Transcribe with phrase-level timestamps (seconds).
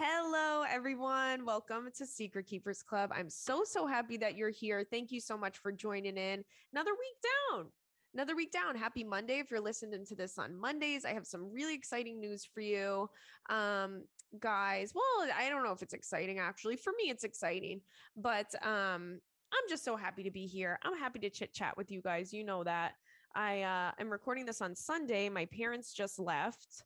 [0.00, 1.44] Hello, everyone.
[1.44, 3.10] Welcome to Secret Keepers Club.
[3.12, 4.86] I'm so, so happy that you're here.
[4.88, 6.44] Thank you so much for joining in.
[6.72, 7.16] Another week
[7.50, 7.66] down.
[8.14, 8.76] Another week down.
[8.76, 9.40] Happy Monday.
[9.40, 13.10] If you're listening to this on Mondays, I have some really exciting news for you.
[13.50, 14.04] Um,
[14.38, 16.76] guys, well, I don't know if it's exciting actually.
[16.76, 17.80] For me, it's exciting,
[18.16, 19.18] but um,
[19.52, 20.78] I'm just so happy to be here.
[20.84, 22.32] I'm happy to chit chat with you guys.
[22.32, 22.92] You know that.
[23.34, 25.28] I uh, am recording this on Sunday.
[25.28, 26.84] My parents just left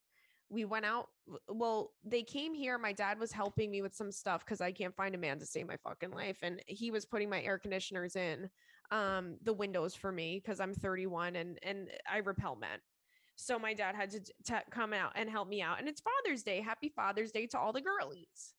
[0.52, 1.08] we went out.
[1.48, 2.76] Well, they came here.
[2.76, 5.46] My dad was helping me with some stuff because I can't find a man to
[5.46, 6.36] save my fucking life.
[6.42, 8.50] And he was putting my air conditioners in
[8.90, 12.78] um, the windows for me because I'm 31 and and I repel men.
[13.34, 15.78] So my dad had to t- come out and help me out.
[15.80, 16.60] And it's Father's Day.
[16.60, 18.54] Happy Father's Day to all the girlies.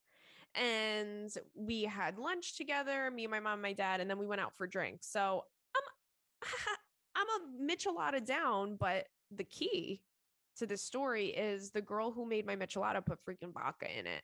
[0.56, 4.42] And we had lunch together, me, and my mom, my dad, and then we went
[4.42, 5.12] out for drinks.
[5.12, 5.44] So
[5.76, 6.50] I'm
[7.16, 10.02] I'm a michelada down, but the key
[10.58, 14.22] to this story is the girl who made my michelada put freaking vodka in it.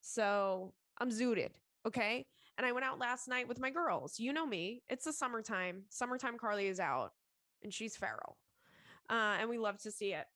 [0.00, 1.50] So I'm zooted.
[1.86, 2.26] Okay.
[2.58, 4.18] And I went out last night with my girls.
[4.18, 4.82] You know me.
[4.90, 5.84] It's the summertime.
[5.88, 7.12] Summertime Carly is out
[7.62, 8.36] and she's feral.
[9.08, 10.26] Uh, and we love to see it.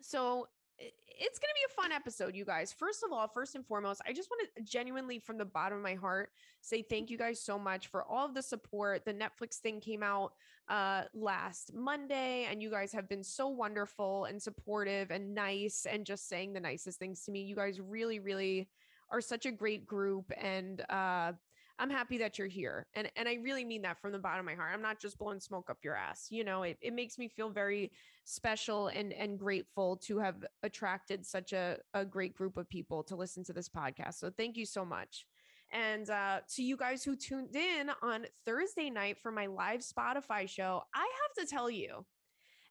[0.00, 0.46] So
[0.78, 2.72] it's going to be a fun episode, you guys.
[2.72, 5.82] First of all, first and foremost, I just want to genuinely, from the bottom of
[5.82, 9.04] my heart, say thank you guys so much for all of the support.
[9.04, 10.32] The Netflix thing came out
[10.68, 16.06] uh, last Monday, and you guys have been so wonderful and supportive and nice and
[16.06, 17.42] just saying the nicest things to me.
[17.42, 18.68] You guys really, really
[19.10, 21.32] are such a great group and uh,
[21.78, 22.86] I'm happy that you're here.
[22.94, 24.70] And and I really mean that from the bottom of my heart.
[24.74, 26.26] I'm not just blowing smoke up your ass.
[26.30, 27.92] You know, it, it makes me feel very
[28.24, 33.16] special and and grateful to have attracted such a, a great group of people to
[33.16, 34.14] listen to this podcast.
[34.14, 35.24] So thank you so much.
[35.70, 40.48] And uh, to you guys who tuned in on Thursday night for my live Spotify
[40.48, 42.06] show, I have to tell you,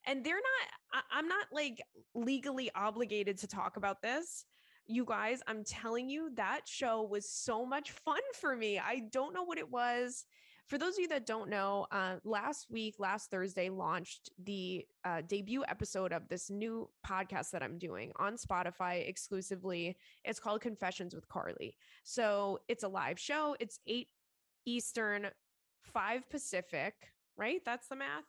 [0.06, 1.82] and they're not, I'm not like
[2.16, 4.46] legally obligated to talk about this
[4.88, 8.80] you guys, I'm telling you, that show was so much fun for me.
[8.80, 10.26] I don't know what it was.
[10.68, 15.22] For those of you that don't know, uh, last week, last Thursday, launched the uh,
[15.26, 19.96] debut episode of this new podcast that I'm doing on Spotify exclusively.
[20.26, 21.78] It's called Confessions with Carly.
[22.04, 24.08] So it's a live show, it's 8
[24.66, 25.28] Eastern,
[25.84, 26.94] 5 Pacific,
[27.38, 27.62] right?
[27.66, 28.26] That's the math.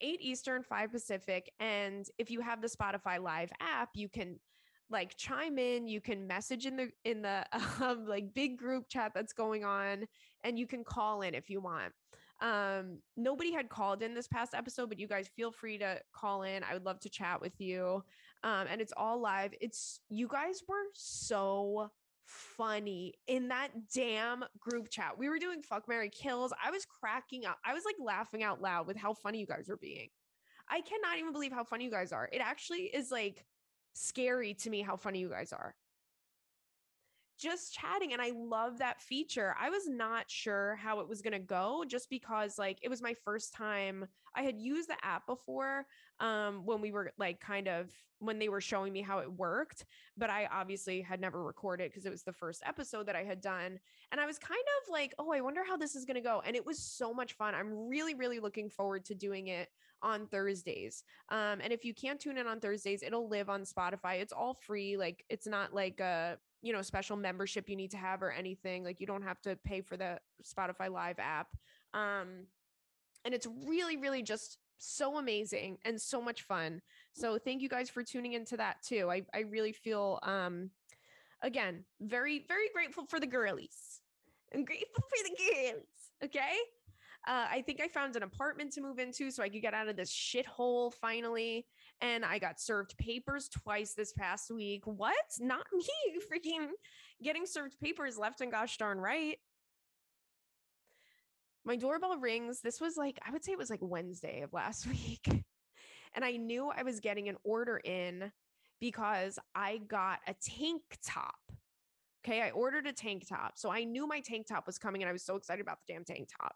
[0.00, 1.52] 8 Eastern, 5 Pacific.
[1.60, 4.40] And if you have the Spotify Live app, you can
[4.90, 7.44] like chime in you can message in the in the
[7.82, 10.06] um, like big group chat that's going on
[10.44, 11.92] and you can call in if you want.
[12.40, 16.42] Um nobody had called in this past episode but you guys feel free to call
[16.42, 16.62] in.
[16.62, 18.02] I would love to chat with you.
[18.44, 19.52] Um and it's all live.
[19.60, 21.90] It's you guys were so
[22.28, 25.18] funny in that damn group chat.
[25.18, 26.52] We were doing fuck mary kills.
[26.62, 27.58] I was cracking up.
[27.64, 30.08] I was like laughing out loud with how funny you guys were being.
[30.70, 32.28] I cannot even believe how funny you guys are.
[32.30, 33.44] It actually is like
[33.98, 35.74] scary to me how funny you guys are
[37.38, 39.54] just chatting and I love that feature.
[39.58, 43.00] I was not sure how it was going to go just because like it was
[43.00, 45.86] my first time I had used the app before
[46.20, 49.84] um when we were like kind of when they were showing me how it worked,
[50.16, 53.40] but I obviously had never recorded because it was the first episode that I had
[53.40, 53.78] done
[54.10, 56.42] and I was kind of like, "Oh, I wonder how this is going to go."
[56.44, 57.54] And it was so much fun.
[57.54, 59.68] I'm really really looking forward to doing it
[60.02, 61.04] on Thursdays.
[61.30, 64.20] Um and if you can't tune in on Thursdays, it'll live on Spotify.
[64.20, 64.96] It's all free.
[64.96, 68.84] Like it's not like a you know special membership you need to have or anything
[68.84, 71.48] like you don't have to pay for the spotify live app
[71.94, 72.46] um
[73.24, 76.80] and it's really really just so amazing and so much fun
[77.12, 80.70] so thank you guys for tuning into that too i i really feel um
[81.42, 84.00] again very very grateful for the girlies
[84.54, 86.56] i'm grateful for the girlies okay
[87.28, 89.86] uh, I think I found an apartment to move into so I could get out
[89.86, 91.66] of this shithole finally.
[92.00, 94.86] And I got served papers twice this past week.
[94.86, 95.14] What?
[95.38, 95.84] Not me
[96.32, 96.68] freaking
[97.22, 99.36] getting served papers left and gosh darn right.
[101.66, 102.62] My doorbell rings.
[102.62, 105.44] This was like, I would say it was like Wednesday of last week.
[106.14, 108.32] And I knew I was getting an order in
[108.80, 111.36] because I got a tank top.
[112.24, 112.40] Okay.
[112.40, 113.58] I ordered a tank top.
[113.58, 115.92] So I knew my tank top was coming and I was so excited about the
[115.92, 116.54] damn tank top.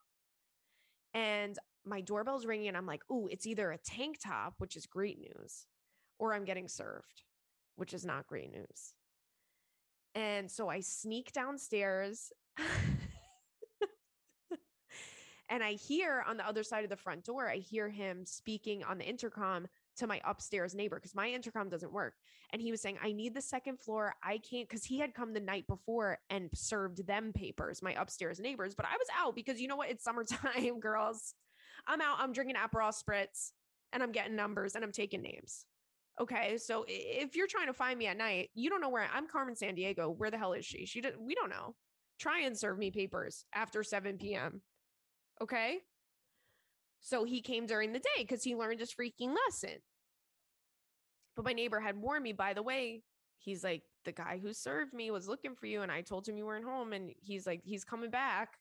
[1.14, 4.86] And my doorbell's ringing and I'm like, "Ooh, it's either a tank top, which is
[4.86, 5.66] great news,
[6.18, 7.24] or I'm getting served,
[7.76, 8.94] which is not great news."
[10.14, 12.32] And so I sneak downstairs
[15.48, 18.84] and I hear on the other side of the front door, I hear him speaking
[18.84, 19.66] on the intercom
[19.96, 22.14] to my upstairs neighbor because my intercom doesn't work.
[22.52, 24.14] And he was saying, I need the second floor.
[24.22, 28.40] I can't because he had come the night before and served them papers, my upstairs
[28.40, 28.74] neighbors.
[28.74, 29.90] But I was out because you know what?
[29.90, 31.34] It's summertime, girls.
[31.86, 32.18] I'm out.
[32.18, 33.50] I'm drinking Aperol spritz
[33.92, 35.64] and I'm getting numbers and I'm taking names.
[36.20, 36.58] Okay.
[36.58, 39.54] So if you're trying to find me at night, you don't know where I'm Carmen
[39.54, 40.14] Sandiego.
[40.16, 40.86] Where the hell is she?
[40.86, 41.74] She did, we don't know.
[42.18, 44.60] Try and serve me papers after 7 p.m.
[45.40, 45.78] Okay.
[47.02, 49.80] So he came during the day because he learned his freaking lesson.
[51.34, 53.02] But my neighbor had warned me, by the way,
[53.38, 55.82] he's like, the guy who served me was looking for you.
[55.82, 56.92] And I told him you weren't home.
[56.92, 58.58] And he's like, he's coming back.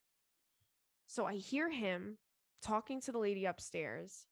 [1.08, 2.18] So I hear him
[2.64, 4.26] talking to the lady upstairs.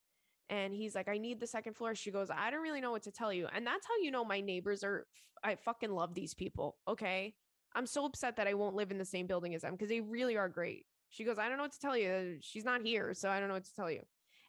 [0.49, 1.93] And he's like, I need the second floor.
[1.93, 3.47] She goes, I don't really know what to tell you.
[3.53, 5.05] And that's how you know my neighbors are,
[5.43, 6.77] I fucking love these people.
[6.87, 7.35] Okay.
[7.75, 10.01] I'm so upset that I won't live in the same building as them because they
[10.01, 10.85] really are great.
[11.09, 12.37] She goes, I don't know what to tell you.
[12.41, 13.13] She's not here.
[13.13, 14.01] So I don't know what to tell you.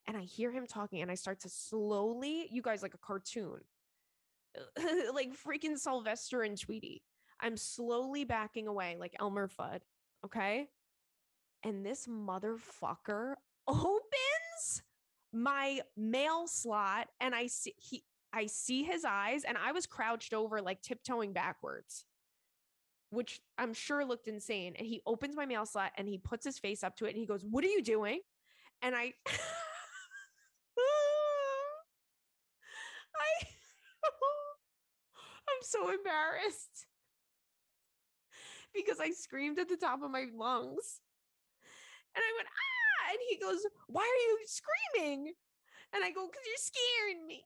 [0.06, 3.60] And I hear him talking and I start to slowly, you guys like a cartoon,
[5.14, 7.02] like freaking Sylvester and Tweety.
[7.40, 9.80] I'm slowly backing away like Elmer Fudd.
[10.24, 10.68] Okay.
[11.64, 13.34] And this motherfucker
[13.68, 14.82] opens
[15.32, 20.34] my mail slot and I see he I see his eyes and I was crouched
[20.34, 22.04] over like tiptoeing backwards
[23.10, 26.58] which I'm sure looked insane and he opens my mail slot and he puts his
[26.58, 28.20] face up to it and he goes what are you doing
[28.82, 29.30] and I I
[35.48, 36.86] I'm so embarrassed
[38.74, 41.00] because I screamed at the top of my lungs
[42.14, 45.32] and I went Ah, and he goes, Why are you screaming?
[45.92, 47.44] And I go, Because you're scaring me.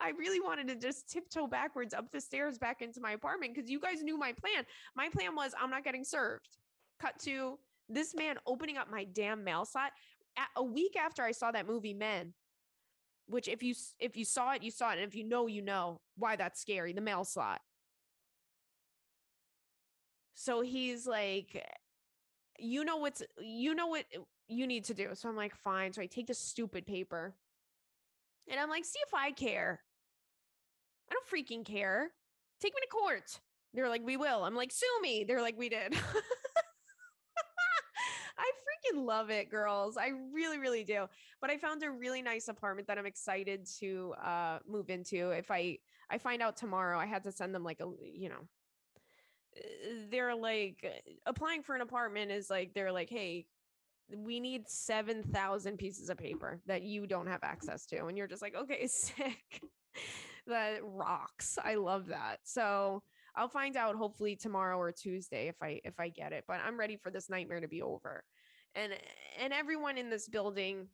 [0.00, 3.70] I really wanted to just tiptoe backwards up the stairs back into my apartment because
[3.70, 4.64] you guys knew my plan.
[4.96, 6.48] My plan was I'm not getting served.
[7.00, 7.58] Cut to
[7.88, 9.92] this man opening up my damn mail slot
[10.56, 12.34] a week after I saw that movie Men,
[13.26, 15.62] which if you if you saw it, you saw it, and if you know, you
[15.62, 16.92] know why that's scary.
[16.92, 17.60] The mail slot.
[20.34, 21.64] So he's like,
[22.58, 24.04] you know what's you know what
[24.48, 25.08] you need to do.
[25.14, 25.92] So I'm like, fine.
[25.92, 27.34] So I take the stupid paper
[28.50, 29.80] and I'm like, see if I care.
[31.10, 32.10] I don't freaking care.
[32.60, 33.40] Take me to court.
[33.74, 34.44] They're like, we will.
[34.44, 35.24] I'm like, sue me.
[35.24, 35.94] They're like, we did.
[38.38, 38.50] I
[38.94, 39.96] freaking love it, girls.
[39.96, 41.06] I really, really do.
[41.40, 45.30] But I found a really nice apartment that I'm excited to uh, move into.
[45.30, 45.78] If I
[46.10, 48.48] I find out tomorrow, I had to send them like a you know
[50.10, 53.46] they're like applying for an apartment is like they're like hey
[54.14, 58.42] we need 7000 pieces of paper that you don't have access to and you're just
[58.42, 59.62] like okay sick
[60.48, 61.58] that rocks.
[61.62, 62.38] I love that.
[62.44, 63.02] So
[63.36, 66.80] i'll find out hopefully tomorrow or tuesday if i if i get it but i'm
[66.80, 68.24] ready for this nightmare to be over.
[68.74, 68.92] And
[69.40, 70.88] and everyone in this building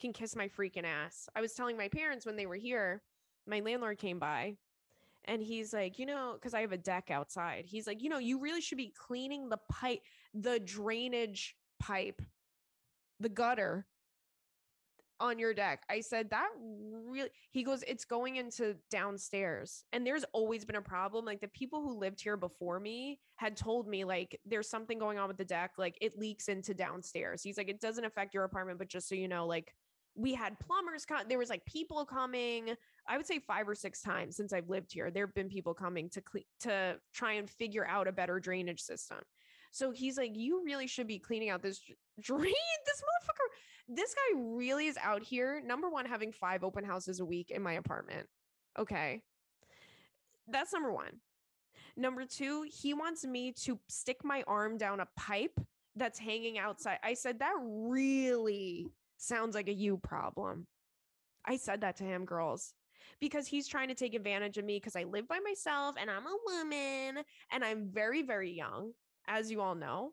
[0.00, 1.28] can kiss my freaking ass.
[1.36, 3.02] I was telling my parents when they were here
[3.46, 4.56] my landlord came by
[5.24, 7.64] and he's like, you know, because I have a deck outside.
[7.66, 10.00] He's like, you know, you really should be cleaning the pipe,
[10.32, 12.22] the drainage pipe,
[13.18, 13.86] the gutter
[15.20, 15.82] on your deck.
[15.88, 19.84] I said, that really, he goes, it's going into downstairs.
[19.92, 21.24] And there's always been a problem.
[21.24, 25.18] Like the people who lived here before me had told me, like, there's something going
[25.18, 25.72] on with the deck.
[25.78, 27.42] Like it leaks into downstairs.
[27.42, 29.72] He's like, it doesn't affect your apartment, but just so you know, like,
[30.16, 32.74] we had plumbers come there was like people coming
[33.08, 35.72] i would say five or six times since i've lived here there have been people
[35.72, 39.18] coming to clean to try and figure out a better drainage system
[39.70, 41.80] so he's like you really should be cleaning out this
[42.20, 42.52] drain
[42.86, 43.48] this motherfucker
[43.92, 47.62] this guy really is out here number one having five open houses a week in
[47.62, 48.26] my apartment
[48.78, 49.22] okay
[50.48, 51.20] that's number one
[51.96, 55.58] number two he wants me to stick my arm down a pipe
[55.96, 60.66] that's hanging outside i said that really sounds like a you problem.
[61.44, 62.74] I said that to him, girls,
[63.20, 66.26] because he's trying to take advantage of me because I live by myself and I'm
[66.26, 68.92] a woman and I'm very, very young,
[69.26, 70.12] as you all know.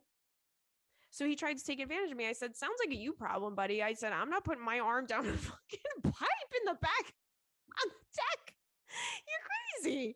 [1.17, 2.27] So he tried to take advantage of me.
[2.27, 3.81] I said, Sounds like a you problem, buddy.
[3.81, 7.13] I said, I'm not putting my arm down a fucking pipe in the back
[7.81, 8.53] on the deck.
[9.27, 10.15] You're crazy.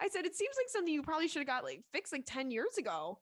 [0.00, 2.50] I said, It seems like something you probably should have got like fixed like 10
[2.50, 3.20] years ago.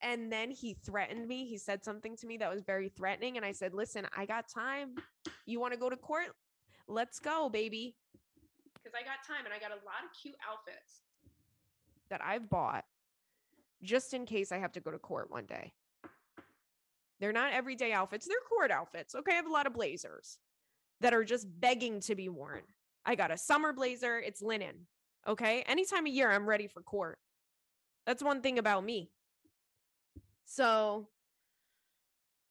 [0.00, 1.46] And then he threatened me.
[1.46, 3.36] He said something to me that was very threatening.
[3.36, 4.94] And I said, Listen, I got time.
[5.46, 6.28] You want to go to court?
[6.86, 7.96] Let's go, baby.
[8.74, 11.02] Because I got time and I got a lot of cute outfits
[12.08, 12.84] that I've bought
[13.82, 15.72] just in case I have to go to court one day.
[17.20, 19.14] They're not everyday outfits, they're court outfits.
[19.14, 19.32] Okay.
[19.32, 20.38] I have a lot of blazers
[21.00, 22.62] that are just begging to be worn.
[23.04, 24.86] I got a summer blazer, it's linen.
[25.28, 25.62] Okay.
[25.66, 27.18] Any time of year, I'm ready for court.
[28.06, 29.10] That's one thing about me.
[30.46, 31.08] So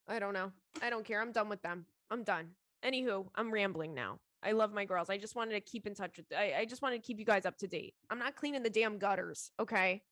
[0.08, 0.52] I don't know.
[0.82, 1.20] I don't care.
[1.20, 1.86] I'm done with them.
[2.10, 2.50] I'm done.
[2.84, 4.18] Anywho, I'm rambling now.
[4.42, 5.10] I love my girls.
[5.10, 7.26] I just wanted to keep in touch with I, I just wanted to keep you
[7.26, 7.94] guys up to date.
[8.08, 10.02] I'm not cleaning the damn gutters, okay?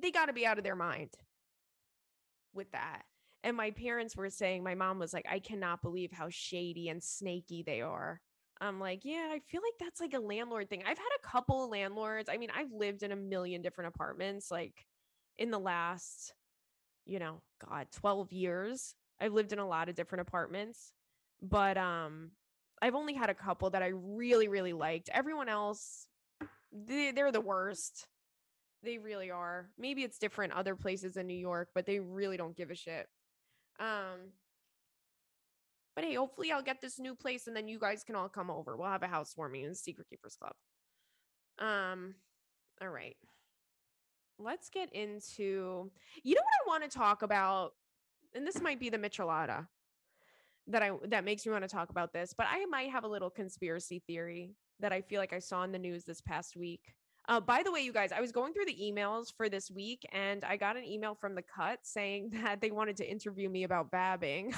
[0.00, 1.10] They got to be out of their mind
[2.54, 3.02] with that.
[3.44, 7.02] And my parents were saying, my mom was like, I cannot believe how shady and
[7.02, 8.20] snaky they are.
[8.60, 10.82] I'm like, yeah, I feel like that's like a landlord thing.
[10.86, 12.28] I've had a couple of landlords.
[12.28, 14.86] I mean, I've lived in a million different apartments like
[15.38, 16.32] in the last,
[17.04, 18.94] you know, God, 12 years.
[19.20, 20.92] I've lived in a lot of different apartments,
[21.40, 22.30] but um
[22.80, 25.08] I've only had a couple that I really, really liked.
[25.12, 26.06] Everyone else,
[26.72, 28.08] they, they're the worst.
[28.82, 29.68] They really are.
[29.78, 33.06] Maybe it's different other places in New York, but they really don't give a shit.
[33.78, 34.32] Um,
[35.94, 38.50] but hey, hopefully I'll get this new place and then you guys can all come
[38.50, 38.76] over.
[38.76, 40.54] We'll have a housewarming in Secret Keepers Club.
[41.58, 42.14] Um,
[42.80, 43.16] all right.
[44.38, 45.90] Let's get into
[46.22, 47.74] you know what I want to talk about,
[48.34, 49.66] and this might be the Michelada
[50.68, 53.08] that I that makes me want to talk about this, but I might have a
[53.08, 56.94] little conspiracy theory that I feel like I saw in the news this past week.
[57.28, 60.04] Uh, by the way, you guys, I was going through the emails for this week
[60.12, 63.64] and I got an email from the cut saying that they wanted to interview me
[63.64, 64.56] about vabbing.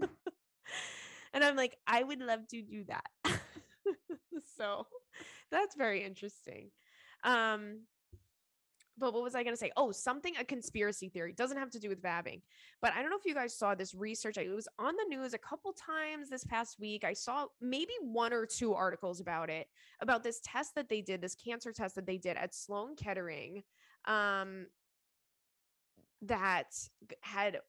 [1.32, 3.10] and I'm like, I would love to do that.
[4.56, 4.86] so
[5.50, 6.70] that's very interesting.
[7.24, 7.80] Um,
[8.98, 9.70] but what was I going to say?
[9.76, 12.40] Oh, something a conspiracy theory doesn't have to do with vabbing.
[12.80, 14.36] But I don't know if you guys saw this research.
[14.36, 17.04] It was on the news a couple times this past week.
[17.04, 19.68] I saw maybe one or two articles about it,
[20.00, 23.62] about this test that they did, this cancer test that they did at Sloan Kettering.
[24.06, 24.66] Um,
[26.22, 26.74] that
[27.20, 27.60] had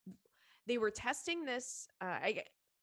[0.66, 2.18] they were testing this uh,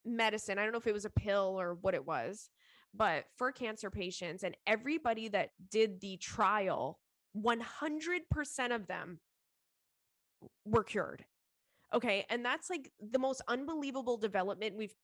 [0.05, 0.59] medicine.
[0.59, 2.51] I don't know if it was a pill or what it was,
[2.95, 6.99] but for cancer patients, and everybody that did the trial
[7.37, 9.21] 100% of them
[10.65, 11.25] were cured.
[11.95, 12.25] Okay.
[12.31, 14.95] And that's like the most unbelievable development we've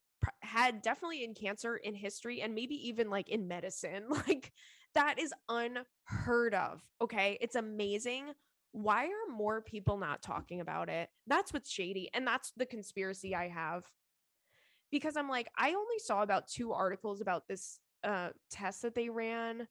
[0.40, 4.04] had definitely in cancer in history and maybe even like in medicine.
[4.28, 4.52] Like
[4.94, 6.82] that is unheard of.
[7.00, 7.38] Okay.
[7.40, 8.32] It's amazing.
[8.72, 11.08] Why are more people not talking about it?
[11.26, 12.10] That's what's shady.
[12.12, 13.84] And that's the conspiracy I have.
[14.90, 19.08] Because I'm like, I only saw about two articles about this uh, test that they
[19.08, 19.66] ran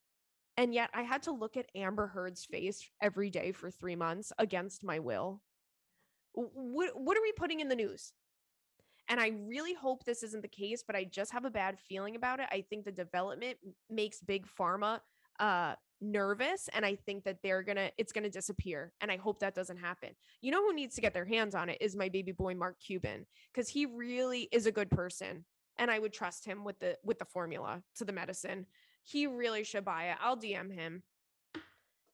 [0.61, 4.31] and yet I had to look at Amber Heard's face every day for three months
[4.37, 5.41] against my will.
[6.33, 8.13] What, what are we putting in the news?
[9.09, 12.15] And I really hope this isn't the case, but I just have a bad feeling
[12.15, 12.45] about it.
[12.51, 13.57] I think the development
[13.89, 14.99] makes big pharma
[15.39, 19.55] uh, nervous and I think that they're to it's to disappear and I hope that
[19.55, 20.09] doesn't happen.
[20.41, 22.79] You know who needs to get their hands on it is my baby boy Mark
[22.79, 23.25] Cuban
[23.55, 25.45] cuz he really is a good person
[25.77, 28.67] and I would trust him with the with the formula to the medicine.
[29.03, 30.17] He really should buy it.
[30.21, 31.03] I'll DM him.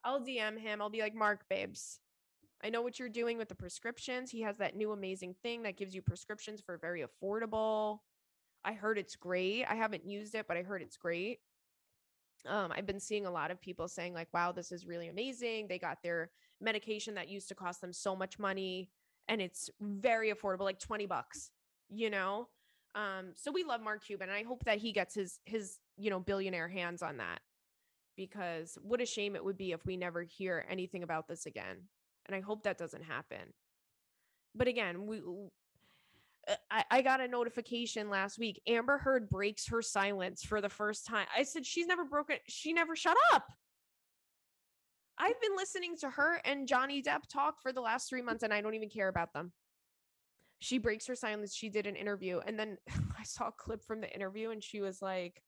[0.04, 0.82] I'll DM him.
[0.82, 2.00] I'll be like, Mark, babes,
[2.64, 4.32] I know what you're doing with the prescriptions.
[4.32, 8.00] He has that new amazing thing that gives you prescriptions for very affordable.
[8.64, 9.66] I heard it's great.
[9.66, 11.40] I haven't used it, but I heard it's great.
[12.46, 15.68] Um, I've been seeing a lot of people saying, like, wow, this is really amazing.
[15.68, 18.90] They got their medication that used to cost them so much money
[19.28, 21.52] and it's very affordable, like 20 bucks,
[21.90, 22.48] you know?
[22.96, 24.30] Um, so we love Mark Cuban.
[24.30, 27.40] And I hope that he gets his his you know, billionaire hands on that
[28.16, 31.78] because what a shame it would be if we never hear anything about this again.
[32.26, 33.54] And I hope that doesn't happen.
[34.56, 35.22] But again, we
[36.48, 38.62] uh, I, I got a notification last week.
[38.68, 41.28] Amber Heard breaks her silence for the first time.
[41.36, 43.46] I said she's never broken, she never shut up.
[45.20, 48.54] I've been listening to her and Johnny Depp talk for the last three months and
[48.54, 49.52] I don't even care about them.
[50.60, 51.56] She breaks her silence.
[51.56, 52.40] She did an interview.
[52.46, 52.78] And then
[53.20, 55.42] I saw a clip from the interview and she was like,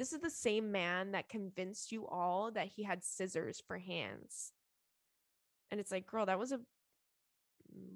[0.00, 4.52] this is the same man that convinced you all that he had scissors for hands.
[5.70, 6.60] And it's like, girl, that was a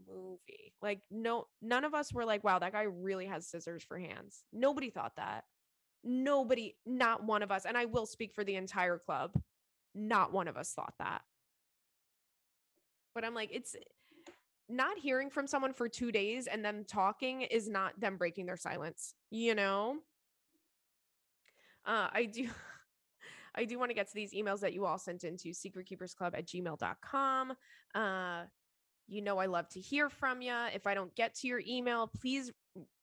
[0.06, 0.74] movie.
[0.82, 4.44] Like, no, none of us were like, wow, that guy really has scissors for hands.
[4.52, 5.44] Nobody thought that.
[6.04, 7.64] Nobody, not one of us.
[7.64, 9.32] And I will speak for the entire club.
[9.94, 11.22] Not one of us thought that.
[13.14, 13.76] But I'm like, it's
[14.68, 18.58] not hearing from someone for two days and them talking is not them breaking their
[18.58, 19.96] silence, you know?
[21.86, 22.48] Uh, I do.
[23.56, 26.46] I do want to get to these emails that you all sent into secretkeepersclub at
[26.46, 27.52] gmail.com.
[27.94, 28.42] Uh,
[29.06, 30.54] you know, I love to hear from you.
[30.74, 32.50] If I don't get to your email, please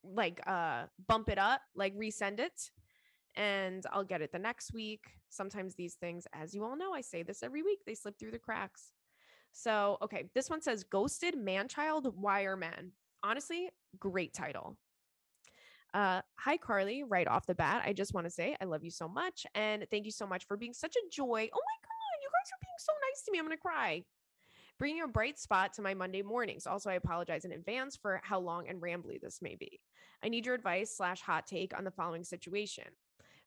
[0.04, 2.70] like uh, bump it up, like resend it,
[3.36, 5.02] and I'll get it the next week.
[5.30, 8.32] Sometimes these things, as you all know, I say this every week, they slip through
[8.32, 8.92] the cracks.
[9.54, 12.92] So, okay, this one says Ghosted Manchild Wireman.
[13.24, 13.70] Honestly,
[14.00, 14.78] great title.
[15.94, 17.04] Uh, hi, Carly.
[17.04, 19.46] Right off the bat, I just want to say I love you so much.
[19.56, 21.26] And thank you so much for being such a joy.
[21.54, 23.40] Oh my God, you guys are being so nice to me.
[23.40, 24.04] I'm going to cry.
[24.80, 26.66] Bringing a bright spot to my Monday mornings.
[26.66, 29.80] Also, I apologize in advance for how long and rambly this may be.
[30.24, 32.86] I need your advice slash hot take on the following situation.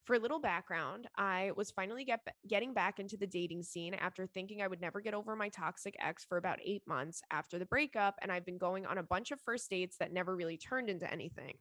[0.05, 4.27] For a little background, I was finally get, getting back into the dating scene after
[4.27, 7.65] thinking I would never get over my toxic ex for about eight months after the
[7.65, 10.91] breakup, and I've been going on a bunch of first dates that never really turned
[10.91, 11.55] into anything.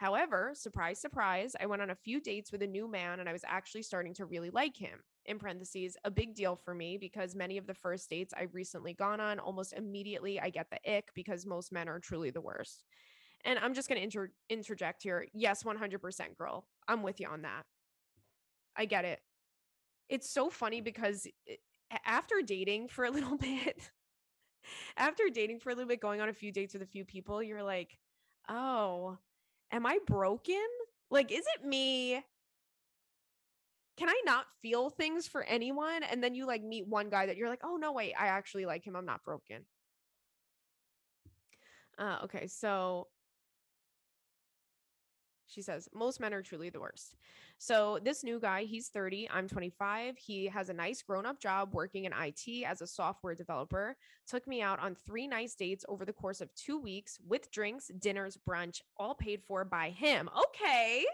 [0.00, 3.34] However, surprise, surprise, I went on a few dates with a new man and I
[3.34, 5.00] was actually starting to really like him.
[5.26, 8.94] In parentheses, a big deal for me because many of the first dates I've recently
[8.94, 12.86] gone on, almost immediately I get the ick because most men are truly the worst.
[13.44, 15.26] And I'm just going to inter- interject here.
[15.34, 16.66] Yes, 100% girl.
[16.88, 17.66] I'm with you on that.
[18.78, 19.20] I get it.
[20.08, 21.26] It's so funny because
[22.06, 23.90] after dating for a little bit,
[24.96, 27.42] after dating for a little bit, going on a few dates with a few people,
[27.42, 27.98] you're like,
[28.48, 29.18] oh,
[29.72, 30.66] am I broken?
[31.10, 32.22] Like, is it me?
[33.96, 36.02] Can I not feel things for anyone?
[36.02, 38.64] And then you like meet one guy that you're like, oh, no, wait, I actually
[38.64, 38.96] like him.
[38.96, 39.66] I'm not broken.
[41.98, 43.08] Uh, okay, so
[45.50, 47.16] she says, most men are truly the worst.
[47.58, 50.16] So, this new guy, he's 30, I'm 25.
[50.16, 53.96] He has a nice grown up job working in IT as a software developer.
[54.26, 57.90] Took me out on three nice dates over the course of two weeks with drinks,
[57.98, 60.30] dinners, brunch, all paid for by him.
[60.46, 61.04] Okay.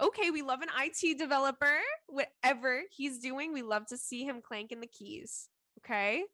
[0.00, 1.78] Okay, we love an IT developer.
[2.08, 5.48] Whatever he's doing, we love to see him clanking the keys.
[5.80, 6.24] Okay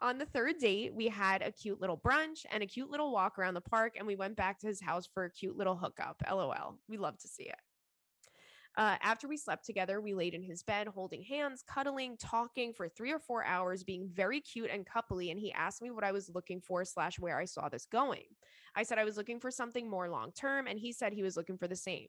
[0.00, 3.38] on the third date, we had a cute little brunch and a cute little walk
[3.38, 6.22] around the park, and we went back to his house for a cute little hookup.
[6.30, 6.78] LOL.
[6.88, 7.56] We love to see it.
[8.76, 12.90] Uh, after we slept together, we laid in his bed, holding hands, cuddling, talking for
[12.90, 15.30] three or four hours, being very cute and coupley.
[15.30, 18.24] And he asked me what I was looking for slash where I saw this going.
[18.74, 21.38] I said I was looking for something more long term, and he said he was
[21.38, 22.08] looking for the same.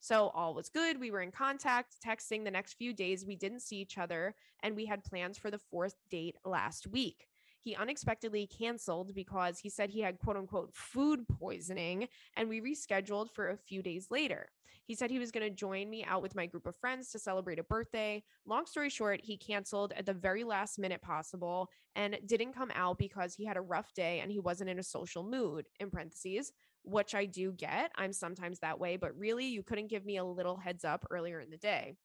[0.00, 1.00] So all was good.
[1.00, 3.24] We were in contact, texting the next few days.
[3.26, 7.28] We didn't see each other, and we had plans for the fourth date last week.
[7.60, 13.32] He unexpectedly canceled because he said he had quote unquote food poisoning, and we rescheduled
[13.34, 14.50] for a few days later.
[14.84, 17.18] He said he was going to join me out with my group of friends to
[17.18, 18.22] celebrate a birthday.
[18.46, 22.98] Long story short, he canceled at the very last minute possible and didn't come out
[22.98, 26.52] because he had a rough day and he wasn't in a social mood, in parentheses
[26.86, 27.90] which I do get.
[27.96, 31.40] I'm sometimes that way, but really, you couldn't give me a little heads up earlier
[31.40, 31.96] in the day.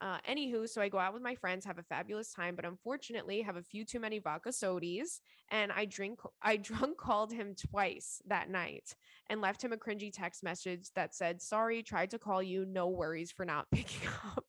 [0.00, 3.42] Uh, anywho, so I go out with my friends, have a fabulous time, but unfortunately
[3.42, 6.20] have a few too many vodka sodies, and I drink.
[6.42, 8.94] I drunk called him twice that night
[9.28, 12.64] and left him a cringy text message that said, "Sorry, tried to call you.
[12.64, 14.46] No worries for not picking up."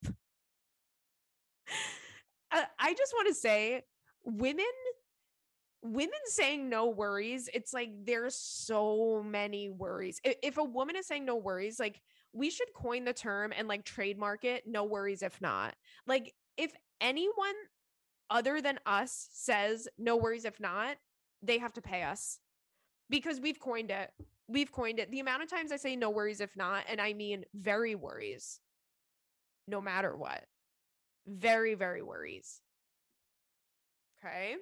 [2.51, 3.83] uh, I just want to say,
[4.23, 4.65] women
[5.81, 10.19] women saying no worries, it's like there's so many worries.
[10.23, 12.01] If a woman is saying no worries, like
[12.33, 15.75] we should coin the term and like trademark it, no worries if not.
[16.05, 17.55] Like if anyone
[18.29, 20.97] other than us says no worries if not,
[21.41, 22.39] they have to pay us
[23.09, 24.11] because we've coined it.
[24.47, 25.11] We've coined it.
[25.11, 28.59] The amount of times I say no worries if not, and I mean very worries,
[29.67, 30.45] no matter what.
[31.27, 32.61] Very, very worries.
[34.25, 34.55] Okay.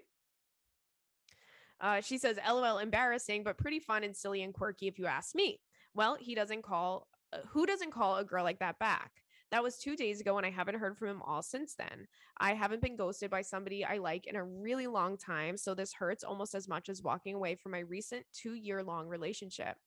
[1.80, 5.36] Uh, she says, LOL, embarrassing, but pretty fun and silly and quirky if you ask
[5.36, 5.60] me.
[5.94, 9.12] Well, he doesn't call, uh, who doesn't call a girl like that back?
[9.52, 12.08] That was two days ago, and I haven't heard from him all since then.
[12.38, 15.94] I haven't been ghosted by somebody I like in a really long time, so this
[15.94, 19.78] hurts almost as much as walking away from my recent two year long relationship.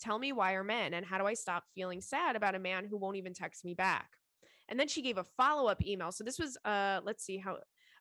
[0.00, 2.86] Tell me why are men, and how do I stop feeling sad about a man
[2.88, 4.08] who won't even text me back?
[4.70, 6.12] And then she gave a follow up email.
[6.12, 7.58] So this was, uh, let's see how,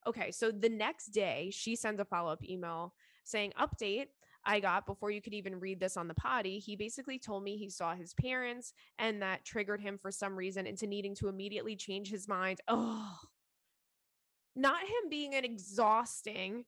[0.08, 0.32] okay.
[0.32, 2.94] So the next day, she sends a follow up email
[3.30, 4.08] saying, Update.
[4.46, 6.60] I got before you could even read this on the potty.
[6.60, 10.66] He basically told me he saw his parents and that triggered him for some reason
[10.66, 12.62] into needing to immediately change his mind.
[12.70, 13.18] Oh,
[14.56, 16.66] not him being an exhausting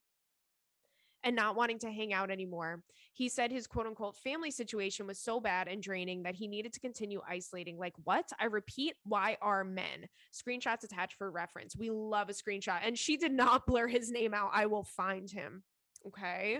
[1.24, 2.84] and not wanting to hang out anymore.
[3.14, 6.74] He said his quote unquote family situation was so bad and draining that he needed
[6.74, 7.78] to continue isolating.
[7.78, 8.30] Like, what?
[8.40, 10.08] I repeat, why are men?
[10.34, 11.76] Screenshots attached for reference.
[11.76, 12.80] We love a screenshot.
[12.84, 14.52] And she did not blur his name out.
[14.54, 15.64] I will find him.
[16.08, 16.60] Okay.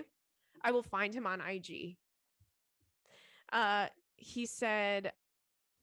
[0.64, 1.96] I will find him on IG.
[3.52, 5.12] Uh, he said,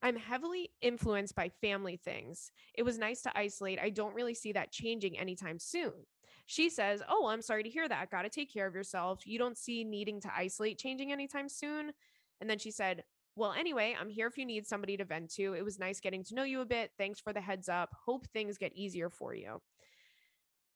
[0.02, 2.52] I'm heavily influenced by family things.
[2.74, 3.80] It was nice to isolate.
[3.80, 5.93] I don't really see that changing anytime soon.
[6.45, 8.10] She says, Oh, I'm sorry to hear that.
[8.10, 9.28] Got to take care of yourself.
[9.28, 11.91] You don't see needing to isolate changing anytime soon.
[12.39, 13.04] And then she said,
[13.36, 15.54] Well, anyway, I'm here if you need somebody to vent to.
[15.54, 16.91] It was nice getting to know you a bit.
[16.98, 17.89] Thanks for the heads up.
[18.06, 19.62] Hope things get easier for you.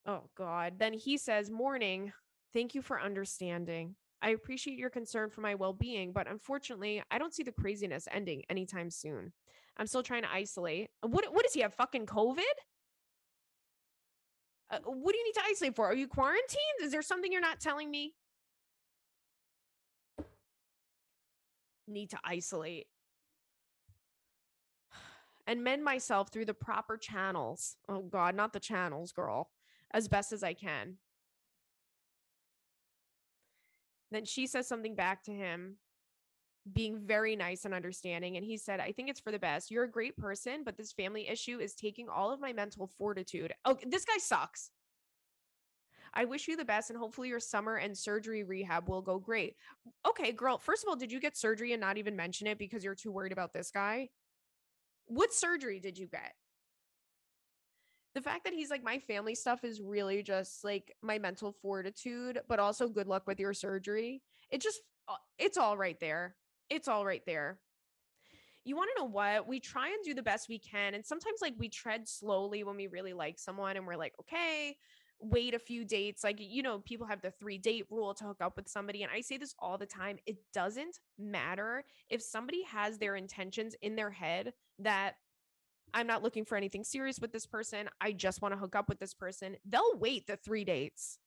[0.06, 0.74] Oh, God.
[0.80, 2.12] Then he says, Morning.
[2.54, 3.96] Thank you for understanding.
[4.22, 8.08] I appreciate your concern for my well being, but unfortunately, I don't see the craziness
[8.12, 9.34] ending anytime soon.
[9.76, 10.92] I'm still trying to isolate.
[11.02, 11.74] What, what does he have?
[11.74, 12.42] Fucking COVID?
[14.70, 15.86] Uh, what do you need to isolate for?
[15.88, 16.84] Are you quarantined?
[16.84, 18.14] Is there something you're not telling me?
[21.88, 22.88] Need to isolate.
[25.48, 27.76] and mend myself through the proper channels.
[27.90, 29.50] Oh, God, not the channels, girl,
[29.92, 30.98] as best as I can.
[34.14, 35.78] Then she says something back to him,
[36.72, 38.38] being very nice and understanding.
[38.38, 39.72] And he said, I think it's for the best.
[39.72, 43.54] You're a great person, but this family issue is taking all of my mental fortitude.
[43.66, 44.70] Oh, this guy sucks.
[46.14, 49.56] I wish you the best and hopefully your summer and surgery rehab will go great.
[50.08, 52.84] Okay, girl, first of all, did you get surgery and not even mention it because
[52.84, 54.10] you're too worried about this guy?
[55.06, 56.34] What surgery did you get?
[58.16, 62.40] The fact that he's like, my family stuff is really just like my mental fortitude,
[62.48, 64.22] but also good luck with your surgery.
[64.52, 66.36] It just, uh, it's all right there.
[66.70, 67.60] It's all right there
[68.66, 69.48] you want to know what?
[69.48, 70.94] We try and do the best we can.
[70.94, 74.78] And sometimes, like, we tread slowly when we really like someone and we're like, okay,
[75.20, 76.24] wait a few dates.
[76.24, 79.04] Like, you know, people have the three date rule to hook up with somebody.
[79.04, 83.76] And I say this all the time it doesn't matter if somebody has their intentions
[83.82, 85.16] in their head that
[85.94, 87.90] I'm not looking for anything serious with this person.
[88.02, 89.56] I just want to hook up with this person.
[89.66, 91.20] They'll wait the three dates.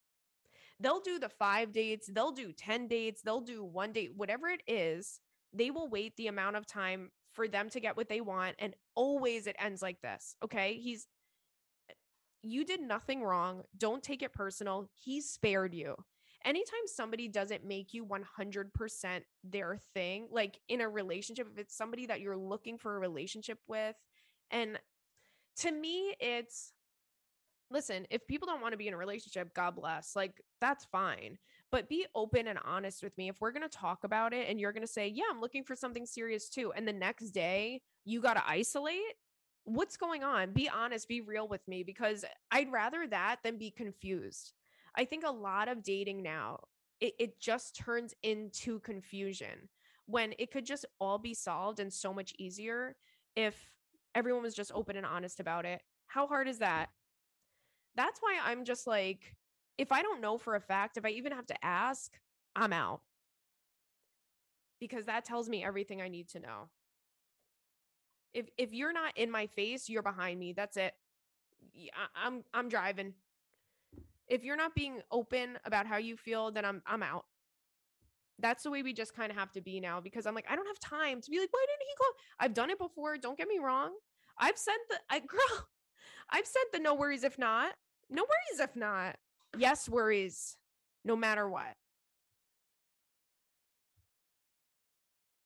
[0.81, 2.11] They'll do the five dates.
[2.13, 3.23] They'll do 10 dates.
[3.23, 5.21] They'll do one date, whatever it is.
[5.53, 8.57] They will wait the amount of time for them to get what they want.
[8.59, 10.37] And always it ends like this.
[10.43, 10.75] Okay.
[10.75, 11.07] He's
[12.43, 13.63] you did nothing wrong.
[13.77, 14.89] Don't take it personal.
[14.95, 15.97] He spared you.
[16.45, 22.07] Anytime somebody doesn't make you 100% their thing, like in a relationship, if it's somebody
[22.07, 23.97] that you're looking for a relationship with,
[24.51, 24.79] and
[25.59, 26.73] to me, it's
[27.71, 31.39] listen, if people don't want to be in a relationship, God bless, like that's fine.
[31.73, 33.29] But be open and honest with me.
[33.29, 35.65] If we're going to talk about it and you're going to say, Yeah, I'm looking
[35.65, 36.73] for something serious too.
[36.77, 39.15] And the next day you got to isolate,
[39.65, 40.53] what's going on?
[40.53, 44.53] Be honest, be real with me because I'd rather that than be confused.
[44.95, 46.61] I think a lot of dating now,
[47.01, 49.69] it, it just turns into confusion
[50.07, 52.97] when it could just all be solved and so much easier
[53.35, 53.71] if
[54.17, 55.83] everyone was just open and honest about it.
[56.07, 56.89] How hard is that?
[57.95, 59.37] That's why I'm just like,
[59.79, 62.19] if I don't know for a fact, if I even have to ask,
[62.57, 63.03] I'm out.
[64.81, 66.71] Because that tells me everything I need to know.
[68.35, 70.53] If if you're not in my face, you're behind me.
[70.53, 70.95] That's it.
[72.15, 73.15] I'm I'm driving.
[74.29, 77.25] If you're not being open about how you feel, then I'm I'm out.
[78.39, 80.57] That's the way we just kind of have to be now because I'm like, I
[80.57, 82.13] don't have time to be like, why didn't he call?
[82.39, 83.17] I've done it before.
[83.17, 83.93] Don't get me wrong.
[84.39, 85.69] I've sent the I girl,
[86.31, 87.75] I've sent the no worries if not.
[88.11, 89.17] No worries if not.
[89.57, 90.57] Yes, worries,
[91.05, 91.75] no matter what.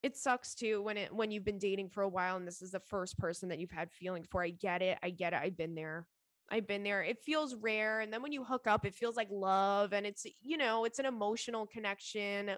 [0.03, 2.70] it sucks too when it when you've been dating for a while and this is
[2.70, 4.42] the first person that you've had feelings for.
[4.42, 4.98] I get it.
[5.03, 5.40] I get it.
[5.42, 6.07] I've been there.
[6.50, 7.02] I've been there.
[7.02, 8.00] It feels rare.
[8.00, 10.98] And then when you hook up, it feels like love and it's, you know, it's
[10.98, 12.50] an emotional connection.
[12.50, 12.56] Uh,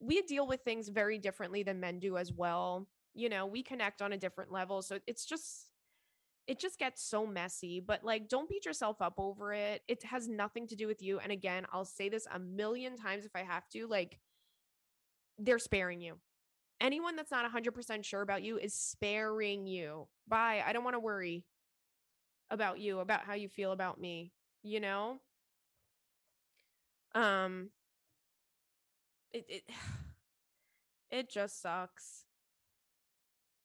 [0.00, 2.86] we deal with things very differently than men do as well.
[3.14, 4.82] You know, we connect on a different level.
[4.82, 5.70] So it's just,
[6.46, 7.80] it just gets so messy.
[7.80, 9.82] But like, don't beat yourself up over it.
[9.88, 11.18] It has nothing to do with you.
[11.18, 14.20] And again, I'll say this a million times if I have to, like,
[15.38, 16.16] they're sparing you
[16.80, 20.06] anyone that's not 100% sure about you is sparing you.
[20.28, 20.62] Bye.
[20.64, 21.44] I don't want to worry
[22.50, 25.20] about you, about how you feel about me, you know?
[27.14, 27.70] Um
[29.32, 29.62] it it
[31.10, 32.24] it just sucks.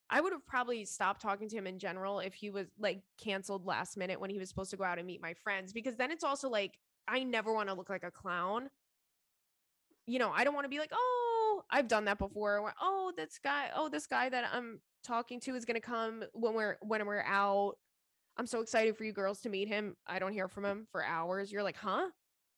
[0.09, 3.65] I would have probably stopped talking to him in general if he was like canceled
[3.65, 6.11] last minute when he was supposed to go out and meet my friends because then
[6.11, 8.69] it's also like I never want to look like a clown.
[10.07, 12.61] You know, I don't want to be like, "Oh, I've done that before.
[12.61, 16.53] Where, oh, this guy, oh, this guy that I'm talking to is gonna come when
[16.53, 17.75] we're when we're out.
[18.39, 19.97] I'm so excited for you girls to meet him.
[20.07, 21.51] I don't hear from him for hours.
[21.51, 22.07] You're like, huh?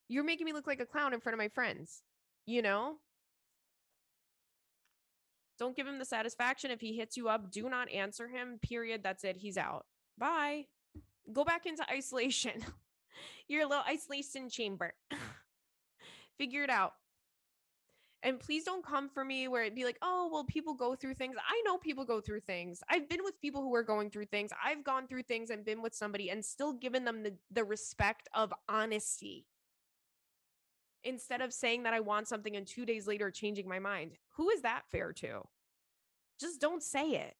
[0.09, 2.03] You're making me look like a clown in front of my friends.
[2.45, 2.97] You know?
[5.57, 6.69] Don't give him the satisfaction.
[6.69, 8.59] If he hits you up, do not answer him.
[8.61, 9.01] Period.
[9.01, 9.37] That's it.
[9.37, 9.87] He's out.
[10.19, 10.67] Bye.
[11.33, 12.63] Go back into isolation.
[13.47, 14.93] Your little isolation chamber.
[16.37, 16.93] Figure it out.
[18.23, 21.15] And please don't come for me where it'd be like, oh, well, people go through
[21.15, 21.35] things.
[21.39, 22.83] I know people go through things.
[22.87, 24.51] I've been with people who are going through things.
[24.63, 28.29] I've gone through things and been with somebody and still given them the, the respect
[28.35, 29.47] of honesty
[31.03, 34.11] instead of saying that I want something and two days later changing my mind.
[34.35, 35.41] Who is that fair to?
[36.39, 37.35] Just don't say it.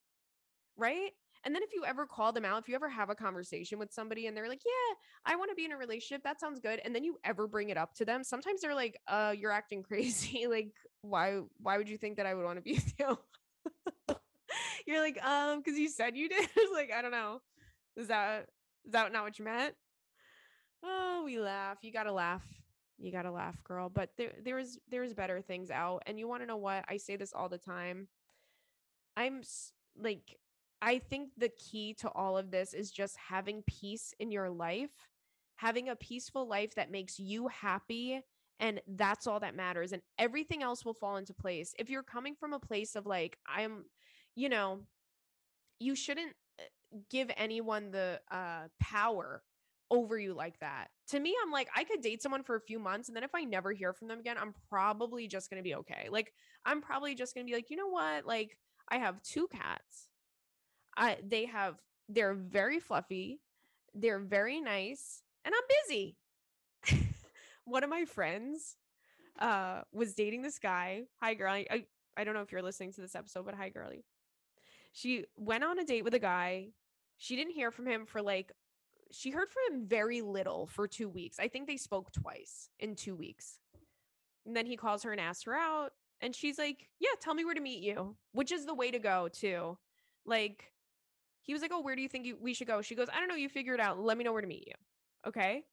[0.77, 1.11] Right.
[1.43, 3.91] And then if you ever call them out, if you ever have a conversation with
[3.91, 6.23] somebody and they're like, "Yeah, I want to be in a relationship.
[6.23, 8.97] That sounds good." And then you ever bring it up to them, sometimes they're like,
[9.07, 10.47] "Uh, you're acting crazy.
[10.47, 13.17] like, why why would you think that I would want to be with you?"
[14.87, 17.41] you're like, "Um, cuz you said you did." like, I don't know.
[17.95, 18.49] Is that
[18.85, 19.75] is that not what you meant?
[20.83, 21.77] Oh, we laugh.
[21.81, 22.43] You got to laugh.
[22.97, 23.89] You got to laugh, girl.
[23.89, 26.03] But there there's there's better things out.
[26.05, 26.85] And you want to know what?
[26.87, 28.07] I say this all the time.
[29.17, 29.41] I'm
[29.97, 30.37] like
[30.81, 34.89] I think the key to all of this is just having peace in your life,
[35.57, 38.21] having a peaceful life that makes you happy.
[38.59, 39.91] And that's all that matters.
[39.91, 41.73] And everything else will fall into place.
[41.77, 43.85] If you're coming from a place of like, I'm,
[44.35, 44.81] you know,
[45.79, 46.63] you shouldn't uh,
[47.09, 49.43] give anyone the uh, power
[49.89, 50.87] over you like that.
[51.09, 53.35] To me, I'm like, I could date someone for a few months and then if
[53.35, 56.07] I never hear from them again, I'm probably just going to be okay.
[56.09, 56.33] Like,
[56.65, 58.25] I'm probably just going to be like, you know what?
[58.25, 58.57] Like,
[58.89, 60.07] I have two cats.
[60.97, 61.75] I they have
[62.09, 63.39] they're very fluffy,
[63.93, 66.17] they're very nice, and I'm busy.
[67.65, 68.77] One of my friends
[69.39, 71.03] uh was dating this guy.
[71.21, 71.51] Hi girl.
[71.51, 71.85] I,
[72.17, 74.03] I don't know if you're listening to this episode, but hi girlie.
[74.93, 76.69] She went on a date with a guy.
[77.17, 78.51] She didn't hear from him for like
[79.11, 81.37] she heard from him very little for 2 weeks.
[81.39, 83.59] I think they spoke twice in 2 weeks.
[84.45, 87.45] And then he calls her and asks her out and she's like, "Yeah, tell me
[87.45, 89.77] where to meet you." Which is the way to go too.
[90.25, 90.70] Like
[91.41, 93.19] he was like, "Oh, where do you think you, we should go?" She goes, "I
[93.19, 93.99] don't know, you figure it out.
[93.99, 94.73] Let me know where to meet you."
[95.27, 95.63] Okay?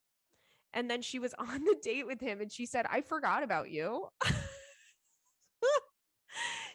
[0.74, 3.70] And then she was on the date with him and she said, "I forgot about
[3.70, 4.09] you."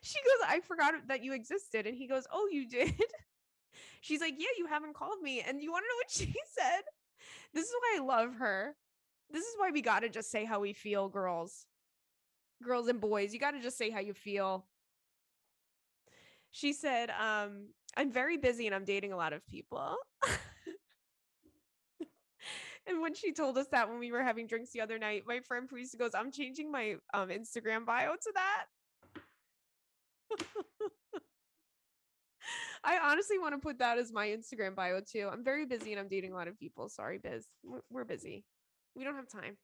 [0.02, 2.94] she goes, "I forgot that you existed." And he goes, "Oh, you did?"
[4.02, 6.84] She's like, "Yeah, you haven't called me." And you want to know what she said?
[7.54, 8.76] This is why I love her.
[9.32, 11.66] This is why we got to just say how we feel, girls.
[12.64, 14.66] Girls and boys, you got to just say how you feel.
[16.52, 19.96] She said, um, I'm very busy and I'm dating a lot of people.
[22.88, 25.40] and when she told us that when we were having drinks the other night, my
[25.42, 28.66] friend Parisa goes, I'm changing my um, Instagram bio to that.
[32.84, 35.30] I honestly want to put that as my Instagram bio too.
[35.32, 36.90] I'm very busy and I'm dating a lot of people.
[36.90, 37.46] Sorry, Biz.
[37.64, 38.44] We're, we're busy.
[38.96, 39.58] We don't have time.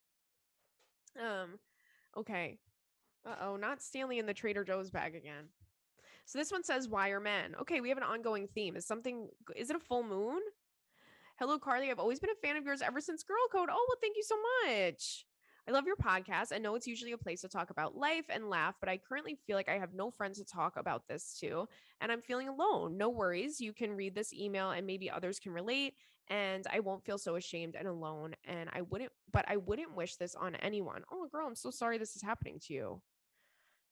[1.19, 1.59] Um,
[2.17, 2.59] okay.
[3.27, 5.49] Uh oh, not Stanley in the Trader Joe's bag again.
[6.29, 7.55] So this one says, Why are men?
[7.59, 8.75] Okay, we have an ongoing theme.
[8.75, 10.39] Is something, is it a full moon?
[11.39, 11.89] Hello, Carly.
[11.89, 13.69] I've always been a fan of yours ever since Girl Code.
[13.71, 15.25] Oh, well, thank you so much.
[15.67, 16.53] I love your podcast.
[16.53, 19.39] I know it's usually a place to talk about life and laugh, but I currently
[19.47, 21.67] feel like I have no friends to talk about this to,
[21.99, 22.95] and I'm feeling alone.
[22.95, 23.59] No worries.
[23.59, 25.95] You can read this email and maybe others can relate,
[26.27, 28.35] and I won't feel so ashamed and alone.
[28.45, 31.01] And I wouldn't, but I wouldn't wish this on anyone.
[31.11, 33.01] Oh, girl, I'm so sorry this is happening to you.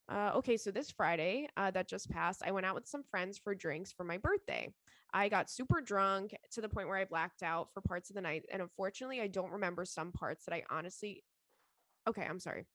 [0.10, 3.38] Uh, okay, so this Friday uh, that just passed, I went out with some friends
[3.38, 4.72] for drinks for my birthday.
[5.14, 8.22] I got super drunk to the point where I blacked out for parts of the
[8.22, 8.46] night.
[8.52, 11.24] And unfortunately, I don't remember some parts that I honestly,
[12.08, 12.66] okay, I'm sorry.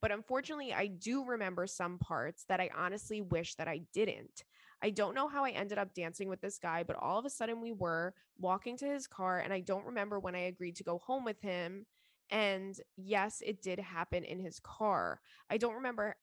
[0.00, 4.44] But unfortunately, I do remember some parts that I honestly wish that I didn't.
[4.80, 7.30] I don't know how I ended up dancing with this guy, but all of a
[7.30, 10.84] sudden we were walking to his car, and I don't remember when I agreed to
[10.84, 11.86] go home with him.
[12.30, 15.20] And yes, it did happen in his car.
[15.50, 16.14] I don't remember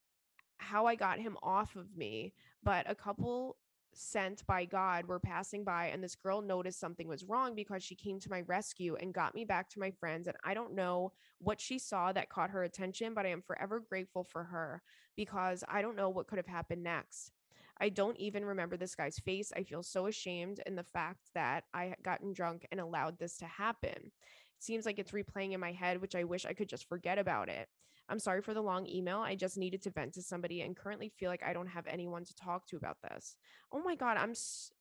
[0.57, 3.57] how I got him off of me, but a couple
[3.93, 7.95] sent by God were passing by, and this girl noticed something was wrong because she
[7.95, 10.27] came to my rescue and got me back to my friends.
[10.27, 13.79] And I don't know what she saw that caught her attention, but I am forever
[13.79, 14.81] grateful for her
[15.15, 17.31] because I don't know what could have happened next.
[17.79, 19.51] I don't even remember this guy's face.
[19.55, 23.37] I feel so ashamed in the fact that I had gotten drunk and allowed this
[23.37, 23.91] to happen.
[23.95, 27.17] It seems like it's replaying in my head, which I wish I could just forget
[27.17, 27.67] about it.
[28.07, 29.19] I'm sorry for the long email.
[29.19, 32.23] I just needed to vent to somebody and currently feel like I don't have anyone
[32.25, 33.35] to talk to about this.
[33.71, 34.33] Oh my god, I'm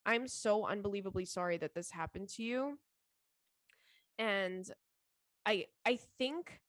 [0.04, 2.78] I'm so unbelievably sorry that this happened to you.
[4.18, 4.70] And
[5.46, 6.60] I I think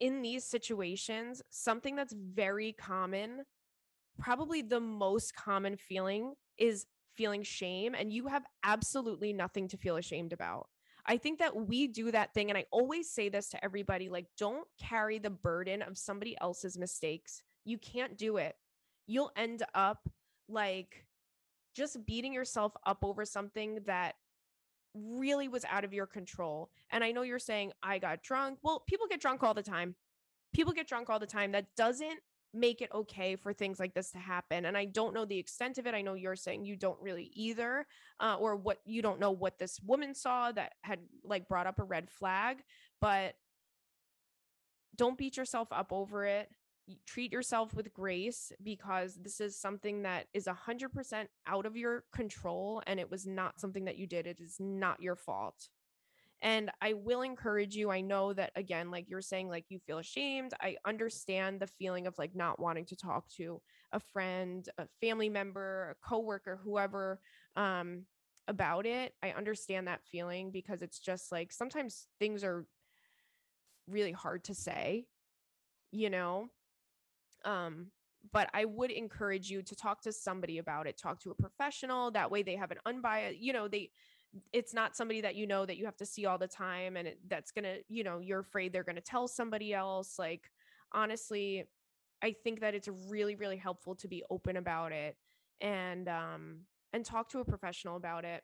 [0.00, 3.42] in these situations, something that's very common,
[4.18, 9.96] probably the most common feeling is feeling shame and you have absolutely nothing to feel
[9.96, 10.68] ashamed about.
[11.06, 12.50] I think that we do that thing.
[12.50, 16.76] And I always say this to everybody like, don't carry the burden of somebody else's
[16.76, 17.42] mistakes.
[17.64, 18.56] You can't do it.
[19.06, 20.08] You'll end up
[20.48, 21.06] like
[21.74, 24.14] just beating yourself up over something that
[24.94, 26.70] really was out of your control.
[26.90, 28.58] And I know you're saying, I got drunk.
[28.62, 29.94] Well, people get drunk all the time.
[30.54, 31.52] People get drunk all the time.
[31.52, 32.18] That doesn't
[32.56, 35.78] make it okay for things like this to happen and i don't know the extent
[35.78, 37.86] of it i know you're saying you don't really either
[38.20, 41.78] uh, or what you don't know what this woman saw that had like brought up
[41.78, 42.58] a red flag
[43.00, 43.34] but
[44.96, 46.48] don't beat yourself up over it
[47.06, 52.82] treat yourself with grace because this is something that is 100% out of your control
[52.86, 55.68] and it was not something that you did it is not your fault
[56.42, 57.90] and I will encourage you.
[57.90, 60.52] I know that again, like you're saying, like you feel ashamed.
[60.60, 63.60] I understand the feeling of like not wanting to talk to
[63.92, 67.20] a friend, a family member, a coworker, whoever
[67.56, 68.04] um
[68.48, 69.14] about it.
[69.22, 72.66] I understand that feeling because it's just like sometimes things are
[73.88, 75.06] really hard to say,
[75.92, 76.48] you know.
[77.44, 77.88] Um
[78.32, 82.10] but I would encourage you to talk to somebody about it, talk to a professional.
[82.10, 83.90] That way they have an unbiased, you know, they
[84.52, 87.08] it's not somebody that you know that you have to see all the time and
[87.08, 90.18] it, that's going to, you know, you're afraid they're going to tell somebody else.
[90.18, 90.50] Like
[90.92, 91.64] honestly,
[92.22, 95.16] I think that it's really really helpful to be open about it
[95.60, 96.60] and um
[96.92, 98.42] and talk to a professional about it.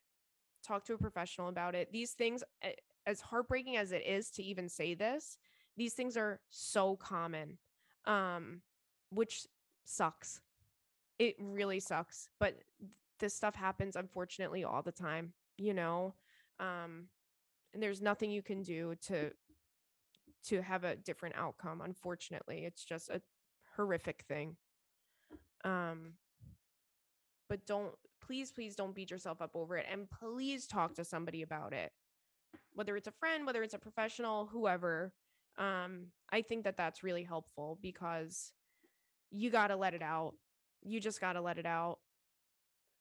[0.66, 1.92] Talk to a professional about it.
[1.92, 2.44] These things
[3.06, 5.38] as heartbreaking as it is to even say this,
[5.76, 7.58] these things are so common.
[8.06, 8.62] Um
[9.10, 9.46] which
[9.84, 10.40] sucks.
[11.18, 12.58] It really sucks, but
[13.18, 16.14] this stuff happens unfortunately all the time, you know.
[16.60, 17.08] Um
[17.72, 19.30] and there's nothing you can do to
[20.48, 22.64] to have a different outcome unfortunately.
[22.64, 23.20] It's just a
[23.76, 24.56] horrific thing.
[25.64, 26.14] Um
[27.48, 27.92] but don't
[28.24, 31.92] please please don't beat yourself up over it and please talk to somebody about it.
[32.74, 35.12] Whether it's a friend, whether it's a professional, whoever.
[35.58, 38.52] Um I think that that's really helpful because
[39.30, 40.34] you got to let it out.
[40.82, 41.98] You just got to let it out.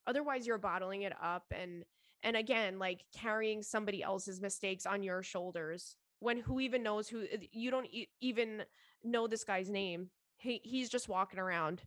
[0.07, 1.83] Otherwise you're bottling it up and
[2.23, 7.25] and again like carrying somebody else's mistakes on your shoulders when who even knows who
[7.51, 8.63] you don't e- even
[9.03, 10.09] know this guy's name.
[10.37, 11.81] He he's just walking around,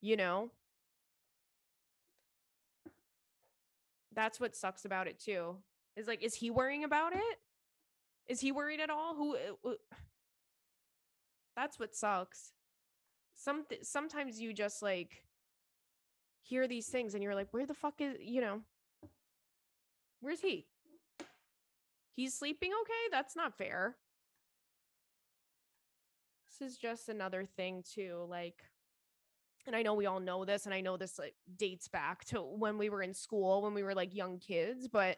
[0.00, 0.50] you know?
[4.14, 5.56] That's what sucks about it too.
[5.96, 7.38] Is like is he worrying about it?
[8.28, 9.14] Is he worried at all?
[9.16, 9.72] Who uh,
[11.56, 12.52] That's what sucks
[13.42, 15.24] some sometimes you just like
[16.42, 18.60] hear these things and you're like where the fuck is you know
[20.22, 20.66] where's he?
[22.16, 23.08] He's sleeping okay?
[23.10, 23.96] That's not fair.
[26.48, 28.62] This is just another thing too like
[29.66, 32.40] and i know we all know this and i know this like dates back to
[32.40, 35.16] when we were in school when we were like young kids but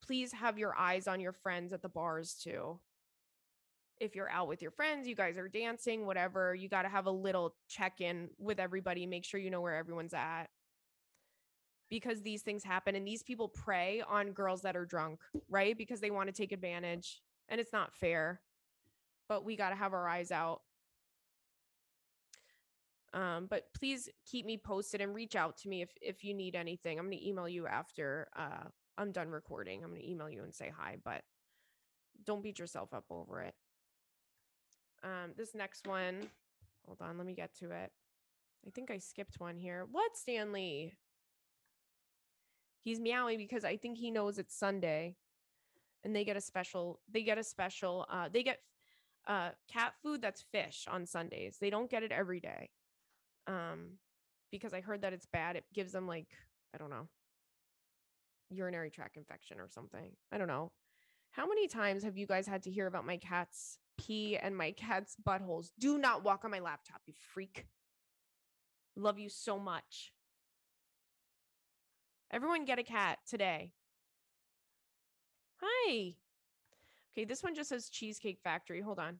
[0.00, 2.78] please have your eyes on your friends at the bars too.
[3.98, 7.06] If you're out with your friends, you guys are dancing, whatever, you got to have
[7.06, 10.46] a little check in with everybody, make sure you know where everyone's at.
[11.90, 15.76] Because these things happen and these people prey on girls that are drunk, right?
[15.76, 18.40] Because they want to take advantage and it's not fair.
[19.28, 20.62] But we got to have our eyes out.
[23.12, 26.54] Um, but please keep me posted and reach out to me if if you need
[26.54, 26.98] anything.
[26.98, 29.82] I'm going to email you after uh, I'm done recording.
[29.82, 31.22] I'm going to email you and say hi, but
[32.24, 33.54] don't beat yourself up over it.
[35.02, 36.28] Um, this next one,
[36.84, 37.90] hold on, let me get to it.
[38.66, 39.86] I think I skipped one here.
[39.90, 40.92] What, Stanley?
[42.82, 45.16] He's meowing because I think he knows it's Sunday
[46.02, 48.58] and they get a special, they get a special, uh, they get
[49.28, 51.58] uh cat food that's fish on Sundays.
[51.60, 52.70] They don't get it every day.
[53.46, 53.98] Um,
[54.50, 55.56] because I heard that it's bad.
[55.56, 56.28] It gives them like,
[56.74, 57.08] I don't know,
[58.48, 60.10] urinary tract infection or something.
[60.32, 60.72] I don't know.
[61.32, 64.72] How many times have you guys had to hear about my cat's pee and my
[64.72, 65.70] cat's buttholes.
[65.78, 67.66] Do not walk on my laptop, you freak.
[68.96, 70.12] Love you so much.
[72.32, 73.72] Everyone get a cat today.
[75.60, 76.14] Hi.
[77.12, 78.80] Okay, this one just says Cheesecake Factory.
[78.80, 79.18] Hold on.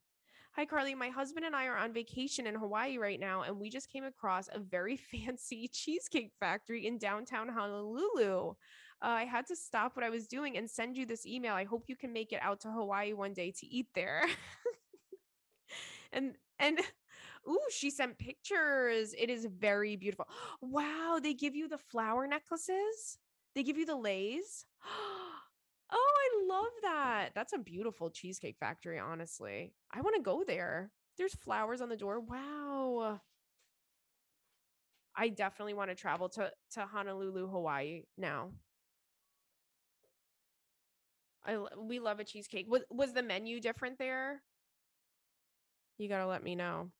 [0.52, 0.94] Hi, Carly.
[0.94, 4.04] My husband and I are on vacation in Hawaii right now, and we just came
[4.04, 8.50] across a very fancy cheesecake factory in downtown Honolulu.
[8.50, 8.54] Uh,
[9.00, 11.54] I had to stop what I was doing and send you this email.
[11.54, 14.24] I hope you can make it out to Hawaii one day to eat there.
[16.12, 16.78] and and
[17.48, 19.14] ooh, she sent pictures.
[19.18, 20.28] It is very beautiful.
[20.62, 23.18] Wow, they give you the flower necklaces.
[23.54, 24.66] They give you the leis.
[25.92, 27.30] Oh, I love that.
[27.34, 29.74] That's a beautiful cheesecake factory, honestly.
[29.92, 30.92] I want to go there.
[31.18, 32.20] There's flowers on the door.
[32.20, 33.20] Wow.
[35.16, 38.52] I definitely want to travel to to Honolulu, Hawaii now.
[41.44, 42.66] I we love a cheesecake.
[42.68, 44.42] Was was the menu different there?
[45.98, 46.90] You got to let me know.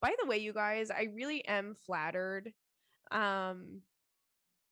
[0.00, 2.52] By the way, you guys, I really am flattered
[3.10, 3.82] um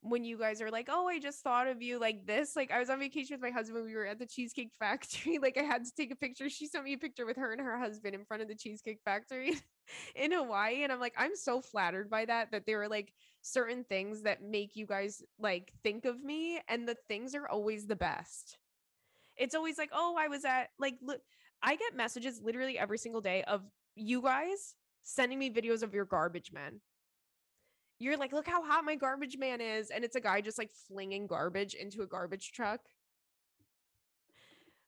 [0.03, 2.79] when you guys are like, "Oh, I just thought of you like this." Like I
[2.79, 5.39] was on vacation with my husband, we were at the Cheesecake Factory.
[5.43, 6.49] Like I had to take a picture.
[6.49, 9.01] She sent me a picture with her and her husband in front of the Cheesecake
[9.05, 9.55] Factory
[10.17, 13.13] in Hawaii, and I'm like, I'm so flattered by that that there are like
[13.43, 17.87] certain things that make you guys like think of me, and the things are always
[17.87, 18.59] the best.
[19.37, 21.21] It's always like, "Oh, I was at like look."
[21.63, 23.63] I get messages literally every single day of
[23.97, 24.75] you guys
[25.09, 26.81] sending me videos of your garbage men
[27.99, 29.91] you're like, look how hot my garbage man is.
[29.91, 32.81] And it's a guy just like flinging garbage into a garbage truck.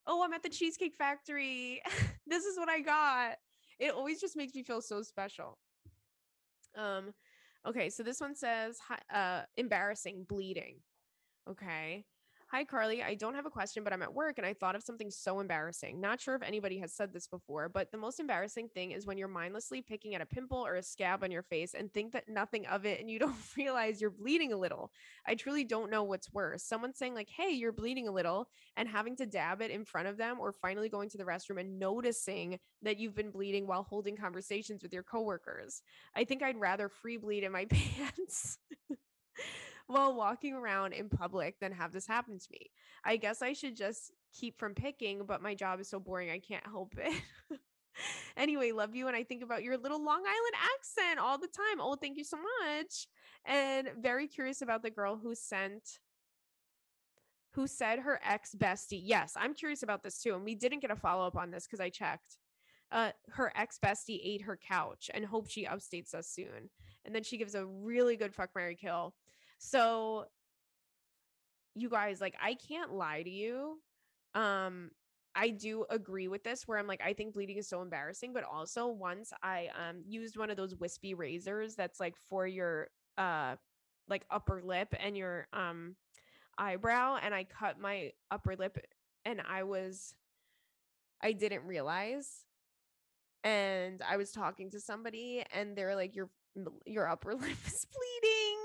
[0.07, 1.83] Oh, I'm at the Cheesecake Factory.
[2.27, 3.37] this is what I got.
[3.79, 5.59] It always just makes me feel so special.
[6.77, 7.13] Um,
[7.67, 8.79] okay, so this one says
[9.13, 10.77] uh embarrassing bleeding.
[11.49, 12.05] Okay.
[12.51, 13.03] Hi, Carly.
[13.03, 15.39] I don't have a question, but I'm at work and I thought of something so
[15.39, 16.01] embarrassing.
[16.01, 19.19] Not sure if anybody has said this before, but the most embarrassing thing is when
[19.19, 22.27] you're mindlessly picking at a pimple or a scab on your face and think that
[22.27, 24.91] nothing of it and you don't realize you're bleeding a little.
[25.27, 26.65] I truly don't know what's worse.
[26.65, 30.09] Someone saying, like, hey, you're bleeding a little, and having to dab it in front
[30.09, 33.83] of them, or finally going to the restroom and noticing that you've been bleeding while
[33.83, 35.83] holding conversations with your coworkers.
[36.17, 38.57] I think I'd rather free bleed in my pants
[39.89, 42.71] while walking around in public than have this happen to me.
[43.05, 46.39] I guess I should just keep from picking, but my job is so boring, I
[46.39, 47.23] can't help it.
[48.37, 49.09] anyway, love you.
[49.09, 51.81] And I think about your little Long Island accent all the time.
[51.81, 53.09] Oh, thank you so much.
[53.47, 55.99] And very curious about the girl who sent
[57.53, 59.01] who said her ex bestie.
[59.03, 60.35] Yes, I'm curious about this too.
[60.35, 62.37] And we didn't get a follow up on this because I checked.
[62.93, 66.71] Uh, her ex bestie ate her couch and hope she upstates us soon.
[67.05, 69.15] And then she gives a really good fuck Mary kill.
[69.59, 70.27] So
[71.75, 73.81] you guys, like, I can't lie to you.
[74.35, 74.91] Um,
[75.35, 78.45] I do agree with this where I'm like, I think bleeding is so embarrassing, but
[78.45, 82.89] also once I um used one of those wispy razors that's like for your
[83.19, 83.55] uh
[84.09, 85.95] like upper lip and your um
[86.59, 88.79] eyebrow and I cut my upper lip
[89.25, 90.15] and I was
[91.23, 92.45] I didn't realize
[93.45, 96.31] and I was talking to somebody and they're like your
[96.87, 98.59] your upper lip is bleeding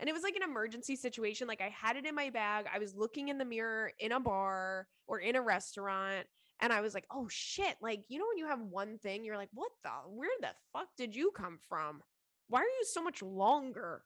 [0.00, 1.48] and it was like an emergency situation.
[1.48, 2.66] Like I had it in my bag.
[2.72, 6.26] I was looking in the mirror in a bar or in a restaurant.
[6.60, 7.76] And I was like, oh shit.
[7.80, 10.88] Like, you know, when you have one thing, you're like, what the, where the fuck
[10.96, 12.02] did you come from?
[12.48, 14.02] Why are you so much longer?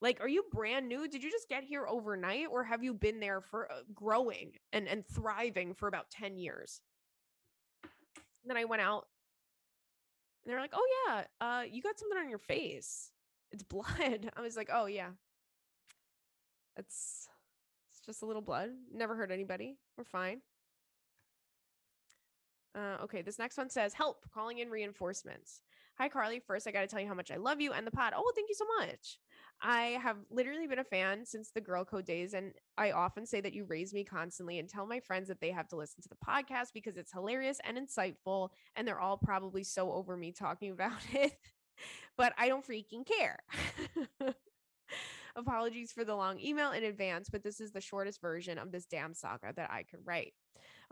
[0.00, 1.06] Like, are you brand new?
[1.06, 4.88] Did you just get here overnight or have you been there for uh, growing and,
[4.88, 6.80] and thriving for about 10 years?
[7.82, 9.06] And then I went out
[10.44, 13.12] and they're like, oh yeah, uh, you got something on your face
[13.52, 14.30] it's blood.
[14.36, 15.10] I was like, oh yeah.
[16.76, 17.28] It's
[17.90, 18.70] it's just a little blood.
[18.92, 19.76] Never hurt anybody.
[19.96, 20.40] We're fine.
[22.74, 25.60] Uh, okay, this next one says, Help, calling in reinforcements.
[25.98, 26.40] Hi, Carly.
[26.40, 28.14] First, I got to tell you how much I love you and the pod.
[28.16, 29.18] Oh, thank you so much.
[29.60, 33.40] I have literally been a fan since the girl code days, and I often say
[33.42, 36.08] that you raise me constantly and tell my friends that they have to listen to
[36.08, 40.70] the podcast because it's hilarious and insightful, and they're all probably so over me talking
[40.70, 41.32] about it
[42.16, 43.38] but I don't freaking care.
[45.36, 48.86] Apologies for the long email in advance, but this is the shortest version of this
[48.86, 50.34] damn saga that I could write.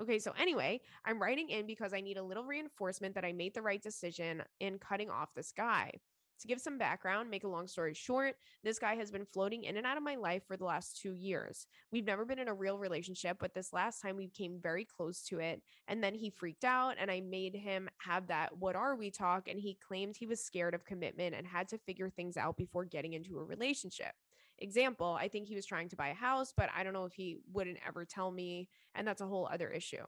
[0.01, 3.55] Okay, so anyway, I'm writing in because I need a little reinforcement that I made
[3.55, 5.93] the right decision in cutting off this guy.
[6.41, 9.77] To give some background, make a long story short, this guy has been floating in
[9.77, 11.67] and out of my life for the last two years.
[11.91, 15.23] We've never been in a real relationship, but this last time we came very close
[15.25, 15.63] to it.
[15.89, 19.49] And then he freaked out, and I made him have that what are we talk.
[19.49, 22.85] And he claimed he was scared of commitment and had to figure things out before
[22.85, 24.13] getting into a relationship.
[24.61, 27.15] Example, I think he was trying to buy a house, but I don't know if
[27.15, 28.69] he wouldn't ever tell me.
[28.95, 30.05] And that's a whole other issue.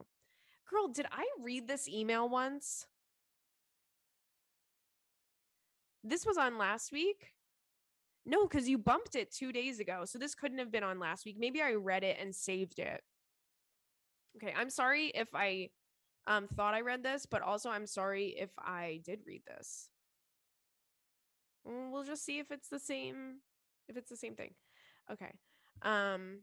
[0.69, 2.85] Girl, did I read this email once?
[6.03, 7.33] This was on last week.
[8.25, 10.03] No, because you bumped it two days ago.
[10.05, 11.37] So this couldn't have been on last week.
[11.39, 13.01] Maybe I read it and saved it.
[14.37, 14.53] Okay.
[14.55, 15.69] I'm sorry if I
[16.27, 19.89] um, thought I read this, but also I'm sorry if I did read this.
[21.67, 23.39] Mm, we'll just see if it's the same
[23.87, 24.53] if it's the same thing.
[25.11, 25.31] Okay.
[25.81, 26.39] Um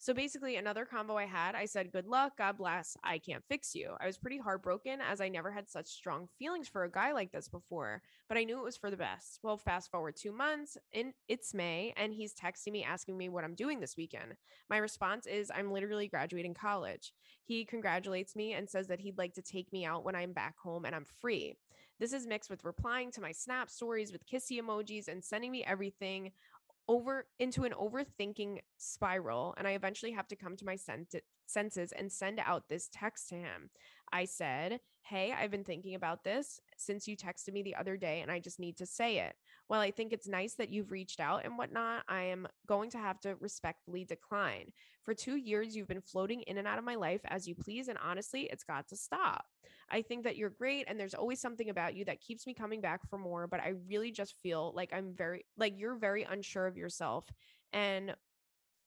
[0.00, 3.74] so basically, another combo I had, I said, Good luck, God bless, I can't fix
[3.74, 3.94] you.
[4.00, 7.32] I was pretty heartbroken as I never had such strong feelings for a guy like
[7.32, 9.40] this before, but I knew it was for the best.
[9.42, 13.42] Well, fast forward two months, and it's May, and he's texting me asking me what
[13.42, 14.34] I'm doing this weekend.
[14.70, 17.12] My response is, I'm literally graduating college.
[17.44, 20.56] He congratulates me and says that he'd like to take me out when I'm back
[20.58, 21.56] home and I'm free.
[21.98, 25.64] This is mixed with replying to my snap stories with kissy emojis and sending me
[25.64, 26.30] everything
[26.88, 30.76] over into an overthinking spiral and i eventually have to come to my
[31.46, 33.70] senses and send out this text to him.
[34.12, 38.20] I said hey i've been thinking about this since you texted me the other day
[38.20, 39.34] and i just need to say it
[39.66, 42.98] while i think it's nice that you've reached out and whatnot i am going to
[42.98, 44.66] have to respectfully decline
[45.04, 47.88] for two years you've been floating in and out of my life as you please
[47.88, 49.44] and honestly it's got to stop
[49.90, 52.80] I think that you're great and there's always something about you that keeps me coming
[52.80, 56.66] back for more, but I really just feel like I'm very like you're very unsure
[56.66, 57.26] of yourself
[57.72, 58.14] and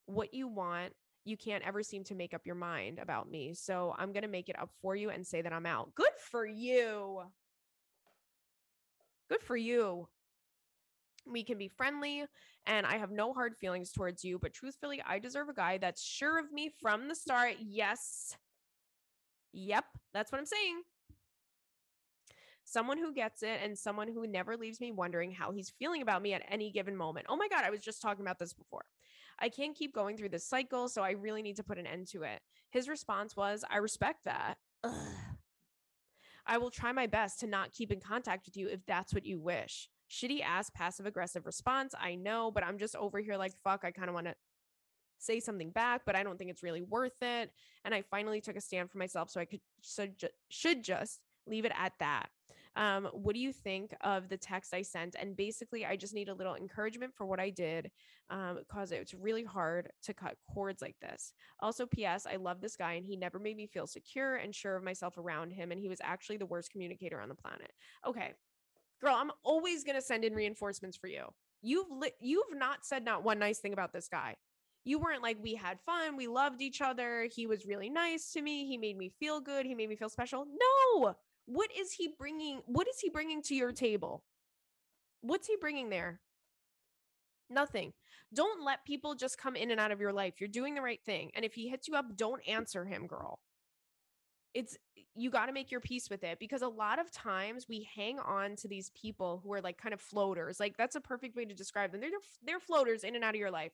[0.05, 3.53] what you want you can't ever seem to make up your mind about me.
[3.53, 5.93] So I'm going to make it up for you and say that I'm out.
[5.93, 7.21] Good for you.
[9.31, 10.09] Good for you.
[11.25, 12.25] We can be friendly
[12.67, 16.03] and I have no hard feelings towards you, but truthfully, I deserve a guy that's
[16.03, 17.55] sure of me from the start.
[17.59, 18.37] Yes.
[19.53, 20.83] Yep, that's what I'm saying.
[22.63, 26.21] someone who gets it and someone who never leaves me wondering how he's feeling about
[26.21, 27.25] me at any given moment.
[27.29, 28.85] Oh my God, I was just talking about this before.
[29.39, 32.07] I can't keep going through this cycle, so I really need to put an end
[32.09, 32.41] to it.
[32.69, 34.55] His response was, I respect that.
[34.83, 35.30] Ugh.
[36.45, 39.25] I will try my best to not keep in contact with you if that's what
[39.25, 39.89] you wish.
[40.09, 41.93] Shitty ass passive aggressive response.
[41.99, 44.35] I know, but I'm just over here like, fuck, I kind of want to
[45.19, 47.51] say something back, but I don't think it's really worth it.
[47.85, 50.15] And I finally took a stand for myself so I could should,
[50.49, 52.29] should just leave it at that.
[52.75, 55.15] Um, what do you think of the text I sent?
[55.19, 57.91] And basically, I just need a little encouragement for what I did
[58.29, 61.33] because um, it's really hard to cut cords like this.
[61.59, 62.25] Also, P.S.
[62.25, 65.17] I love this guy and he never made me feel secure and sure of myself
[65.17, 65.71] around him.
[65.71, 67.71] And he was actually the worst communicator on the planet.
[68.07, 68.33] Okay,
[69.01, 71.25] girl, I'm always going to send in reinforcements for you.
[71.61, 74.35] You've li- you've not said not one nice thing about this guy.
[74.83, 78.41] You weren't like we had fun, we loved each other, he was really nice to
[78.41, 80.45] me, he made me feel good, he made me feel special.
[80.45, 81.15] No.
[81.51, 82.61] What is he bringing?
[82.65, 84.23] What is he bringing to your table?
[85.19, 86.21] What's he bringing there?
[87.49, 87.91] Nothing.
[88.33, 90.35] Don't let people just come in and out of your life.
[90.39, 91.29] You're doing the right thing.
[91.35, 93.39] And if he hits you up, don't answer him, girl.
[94.53, 94.77] It's
[95.13, 98.17] you got to make your peace with it because a lot of times we hang
[98.19, 100.57] on to these people who are like kind of floaters.
[100.57, 101.99] Like that's a perfect way to describe them.
[101.99, 102.11] They're
[102.45, 103.73] they're floaters in and out of your life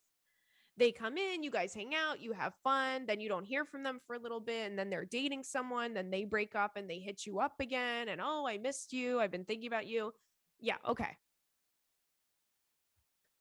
[0.78, 3.84] they come in, you guys hang out, you have fun, then you don't hear from
[3.84, 6.89] them for a little bit, and then they're dating someone, then they break up and
[6.89, 10.13] they hit you up again, and oh, I missed you, I've been thinking about you.
[10.59, 11.17] Yeah, okay.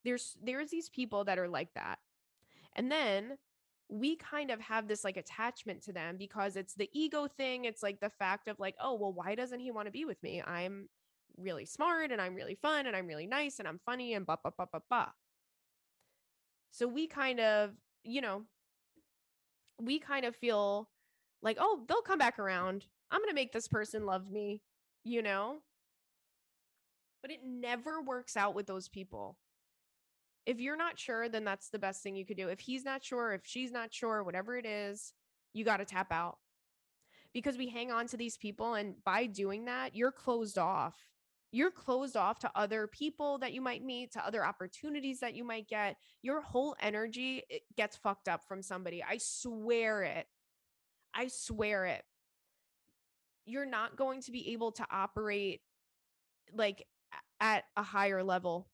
[0.04, 1.98] There's there's these people that are like that.
[2.76, 3.38] And then
[3.88, 7.64] we kind of have this like attachment to them because it's the ego thing.
[7.64, 10.22] It's like the fact of like, oh, well, why doesn't he want to be with
[10.22, 10.42] me?
[10.42, 10.88] I'm
[11.36, 14.36] really smart and I'm really fun and I'm really nice and I'm funny and blah,
[14.42, 15.08] blah, blah, blah, blah.
[16.70, 17.72] So we kind of,
[18.04, 18.42] you know,
[19.80, 20.88] we kind of feel
[21.42, 22.86] like, oh, they'll come back around.
[23.10, 24.62] I'm going to make this person love me,
[25.04, 25.58] you know?
[27.22, 29.38] But it never works out with those people.
[30.44, 32.48] If you're not sure, then that's the best thing you could do.
[32.48, 35.12] If he's not sure, if she's not sure, whatever it is,
[35.52, 36.38] you got to tap out
[37.32, 38.74] because we hang on to these people.
[38.74, 40.96] And by doing that, you're closed off
[41.52, 45.44] you're closed off to other people that you might meet, to other opportunities that you
[45.44, 45.96] might get.
[46.22, 49.02] Your whole energy eh, gets fucked up from somebody.
[49.02, 50.26] I swear it.
[51.14, 52.02] I swear it.
[53.46, 55.60] You're not going to be able to operate
[56.52, 56.86] like
[57.40, 58.68] at a higher level,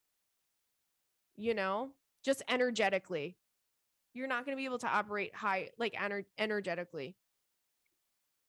[1.37, 1.91] you know,
[2.25, 3.37] just energetically.
[4.15, 7.17] You're not going to be able to operate high, like ener- energetically.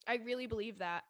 [0.08, 1.04] I really believe that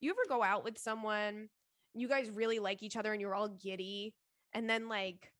[0.00, 1.48] you ever go out with someone,
[1.94, 4.14] you guys really like each other and you're all giddy,
[4.52, 5.32] and then like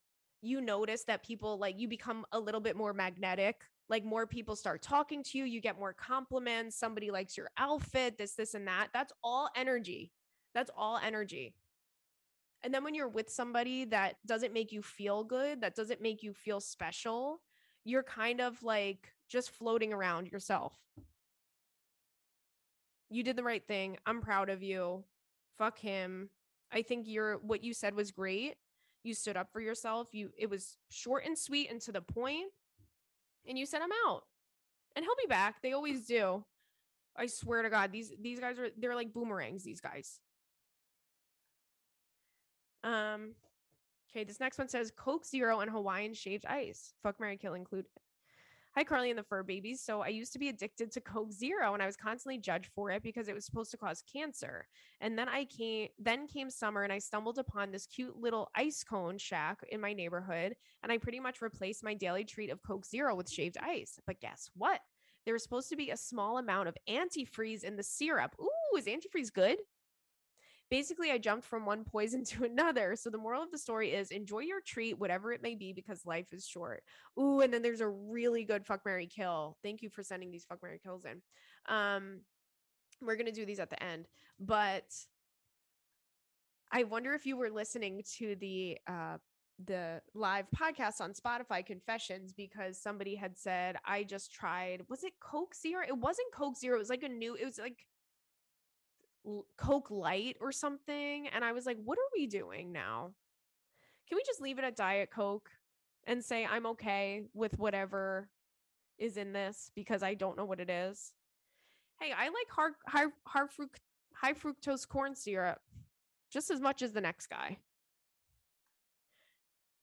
[0.43, 4.55] you notice that people like you become a little bit more magnetic like more people
[4.55, 8.69] start talking to you you get more compliments somebody likes your outfit this this and
[8.69, 10.13] that that's all energy
[10.57, 11.53] that's all energy.
[12.65, 16.23] And then when you're with somebody that doesn't make you feel good that doesn't make
[16.23, 17.43] you feel special
[17.85, 20.75] you're kind of like just floating around yourself
[23.11, 23.97] you did the right thing.
[24.07, 25.05] I'm proud of you.
[25.59, 26.31] Fuck him.
[26.73, 28.57] I think you're what you said was great.
[29.05, 30.09] You stood up for yourself.
[30.13, 32.51] You it was short and sweet and to the point.
[33.49, 34.23] And you sent I'm out.
[34.95, 35.63] And he'll be back.
[35.63, 36.45] They always do.
[37.17, 40.21] I swear to God, these these guys are they're like boomerangs, these guys.
[42.83, 43.35] Um
[44.11, 46.93] okay, this next one says Coke Zero and Hawaiian shaved ice.
[47.03, 47.87] Fuck Mary Kill included.
[48.77, 49.81] Hi, Carly and the Fur Babies.
[49.81, 52.91] So I used to be addicted to Coke Zero and I was constantly judged for
[52.91, 54.67] it because it was supposed to cause cancer.
[55.01, 58.85] And then I came, then came summer and I stumbled upon this cute little ice
[58.85, 60.57] cone shack in my neighborhood.
[60.83, 63.99] And I pretty much replaced my daily treat of Coke Zero with shaved ice.
[64.07, 64.81] But guess what?
[65.25, 68.37] There was supposed to be a small amount of antifreeze in the syrup.
[68.39, 69.57] Ooh, is antifreeze good?
[70.71, 72.97] Basically I jumped from one poison to another.
[72.97, 76.07] So the moral of the story is enjoy your treat, whatever it may be, because
[76.07, 76.83] life is short.
[77.19, 79.57] Ooh, and then there's a really good fuck Mary Kill.
[79.63, 81.23] Thank you for sending these fuck Mary Kills in.
[81.75, 82.21] Um,
[83.01, 84.07] we're gonna do these at the end,
[84.41, 84.85] but
[86.73, 89.19] I wonder if you were listening to the uh
[89.65, 95.13] the live podcast on Spotify Confessions because somebody had said I just tried was it
[95.21, 95.83] Coke Zero?
[95.87, 96.77] It wasn't Coke Zero.
[96.77, 97.87] It was like a new it was like
[99.57, 101.29] Coke Light or something.
[101.29, 103.13] And I was like, what are we doing now?
[104.09, 105.51] Can we just leave it at Diet Coke
[106.07, 108.29] and say I'm okay with whatever
[108.99, 111.13] is in this because I don't know what it is?
[112.01, 113.81] Hey, I like hard, high, high, fruct,
[114.15, 115.61] high fructose corn syrup
[116.31, 117.59] just as much as the next guy.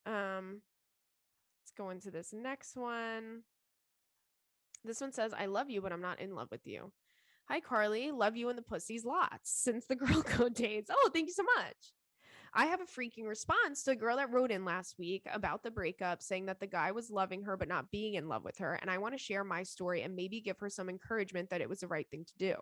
[0.05, 0.61] Um,
[1.61, 3.41] let's go into this next one.
[4.85, 6.91] This one says, I love you, but I'm not in love with you.
[7.49, 8.11] Hi, Carly.
[8.11, 10.85] Love you and the pussies lots since the girl code days.
[10.89, 11.93] Oh, thank you so much.
[12.53, 15.71] I have a freaking response to a girl that wrote in last week about the
[15.71, 18.75] breakup, saying that the guy was loving her but not being in love with her.
[18.75, 21.69] And I want to share my story and maybe give her some encouragement that it
[21.69, 22.55] was the right thing to do.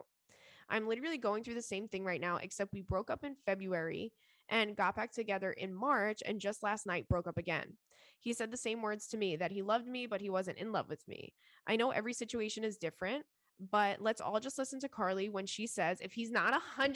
[0.69, 4.13] I'm literally going through the same thing right now, except we broke up in February
[4.49, 7.77] and got back together in March and just last night broke up again.
[8.19, 10.71] He said the same words to me that he loved me, but he wasn't in
[10.71, 11.34] love with me.
[11.67, 13.25] I know every situation is different,
[13.70, 16.95] but let's all just listen to Carly when she says, if he's not 100%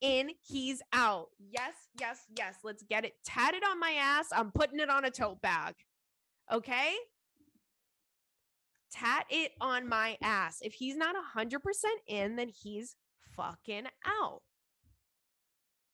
[0.00, 1.28] in, he's out.
[1.38, 2.56] Yes, yes, yes.
[2.62, 4.28] Let's get it tatted on my ass.
[4.32, 5.74] I'm putting it on a tote bag.
[6.52, 6.94] Okay?
[8.92, 10.58] Tat it on my ass.
[10.62, 11.58] If he's not 100%
[12.06, 12.94] in, then he's
[13.36, 14.42] fucking out.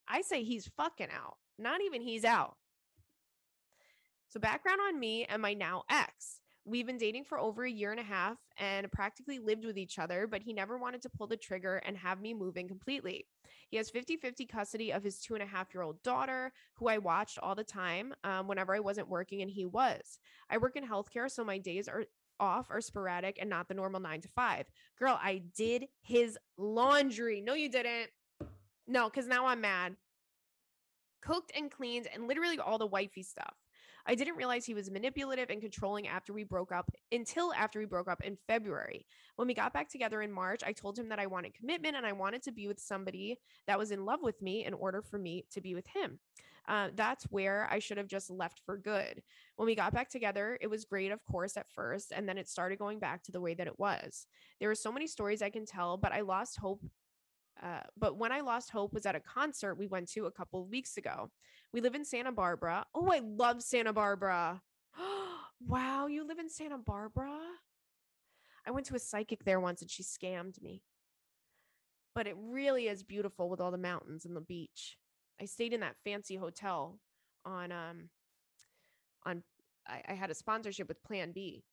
[0.07, 2.55] I say he's fucking out, not even he's out.
[4.29, 6.41] So, background on me and my now ex.
[6.69, 9.97] We've been dating for over a year and a half and practically lived with each
[9.97, 13.25] other, but he never wanted to pull the trigger and have me moving completely.
[13.69, 16.89] He has 50 50 custody of his two and a half year old daughter, who
[16.89, 20.19] I watched all the time um, whenever I wasn't working, and he was.
[20.49, 22.03] I work in healthcare, so my days are
[22.37, 24.67] off are sporadic and not the normal nine to five.
[24.99, 27.39] Girl, I did his laundry.
[27.39, 28.09] No, you didn't.
[28.85, 29.95] No, because now I'm mad.
[31.21, 33.55] Cooked and cleaned and literally all the wifey stuff.
[34.07, 37.85] I didn't realize he was manipulative and controlling after we broke up until after we
[37.85, 39.05] broke up in February.
[39.35, 42.05] When we got back together in March, I told him that I wanted commitment and
[42.05, 43.37] I wanted to be with somebody
[43.67, 46.19] that was in love with me in order for me to be with him.
[46.69, 49.21] Uh, that's where I should have just left for good.
[49.55, 52.49] When we got back together, it was great, of course, at first, and then it
[52.49, 54.27] started going back to the way that it was.
[54.59, 56.81] There are so many stories I can tell, but I lost hope
[57.63, 60.61] uh, but when I lost hope was at a concert we went to a couple
[60.61, 61.29] of weeks ago.
[61.73, 62.85] We live in Santa Barbara.
[62.95, 64.61] Oh, I love Santa Barbara.
[65.67, 67.37] wow, you live in Santa Barbara?
[68.65, 70.83] I went to a psychic there once and she scammed me.
[72.13, 74.97] But it really is beautiful with all the mountains and the beach.
[75.41, 76.99] I stayed in that fancy hotel
[77.45, 78.09] on um
[79.25, 79.43] on
[79.87, 81.63] I, I had a sponsorship with Plan B.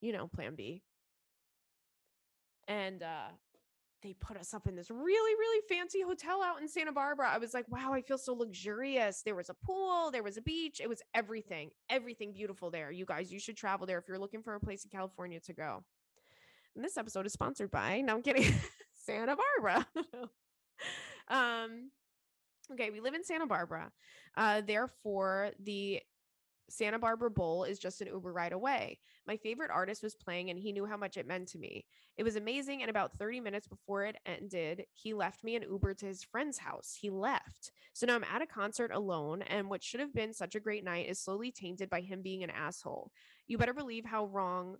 [0.00, 0.82] You know, Plan B.
[2.68, 3.30] And uh
[4.02, 7.30] they put us up in this really, really fancy hotel out in Santa Barbara.
[7.30, 9.22] I was like, wow, I feel so luxurious.
[9.22, 12.90] There was a pool, there was a beach, it was everything, everything beautiful there.
[12.90, 15.52] You guys, you should travel there if you're looking for a place in California to
[15.52, 15.84] go.
[16.74, 18.54] And this episode is sponsored by, no, I'm kidding,
[18.92, 19.86] Santa Barbara.
[21.28, 21.90] um,
[22.72, 23.90] okay, we live in Santa Barbara.
[24.36, 26.00] Uh, therefore, the
[26.68, 28.98] Santa Barbara Bowl is just an Uber ride away.
[29.26, 31.86] My favorite artist was playing, and he knew how much it meant to me.
[32.16, 32.82] It was amazing.
[32.82, 36.58] And about 30 minutes before it ended, he left me an Uber to his friend's
[36.58, 36.96] house.
[37.00, 37.72] He left.
[37.92, 40.84] So now I'm at a concert alone, and what should have been such a great
[40.84, 43.10] night is slowly tainted by him being an asshole.
[43.46, 44.76] You better believe how wrong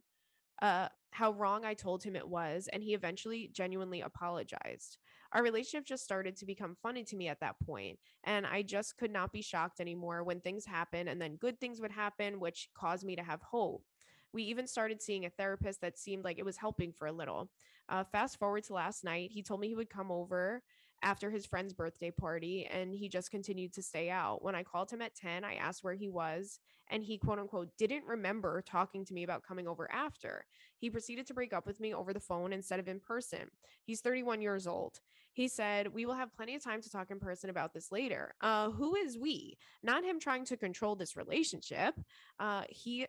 [0.62, 4.98] uh, how wrong I told him it was, and he eventually genuinely apologized.
[5.36, 8.96] Our relationship just started to become funny to me at that point, and I just
[8.96, 12.70] could not be shocked anymore when things happen and then good things would happen, which
[12.72, 13.84] caused me to have hope.
[14.32, 17.50] We even started seeing a therapist that seemed like it was helping for a little.
[17.86, 20.62] Uh, fast forward to last night, he told me he would come over
[21.02, 24.42] after his friend's birthday party and he just continued to stay out.
[24.42, 26.58] When I called him at 10, I asked where he was
[26.90, 30.44] and he quote unquote didn't remember talking to me about coming over after.
[30.78, 33.50] He proceeded to break up with me over the phone instead of in person.
[33.84, 35.00] He's 31 years old.
[35.32, 38.34] He said, We will have plenty of time to talk in person about this later.
[38.40, 39.58] Uh, who is we?
[39.82, 41.94] Not him trying to control this relationship.
[42.38, 43.06] Uh, he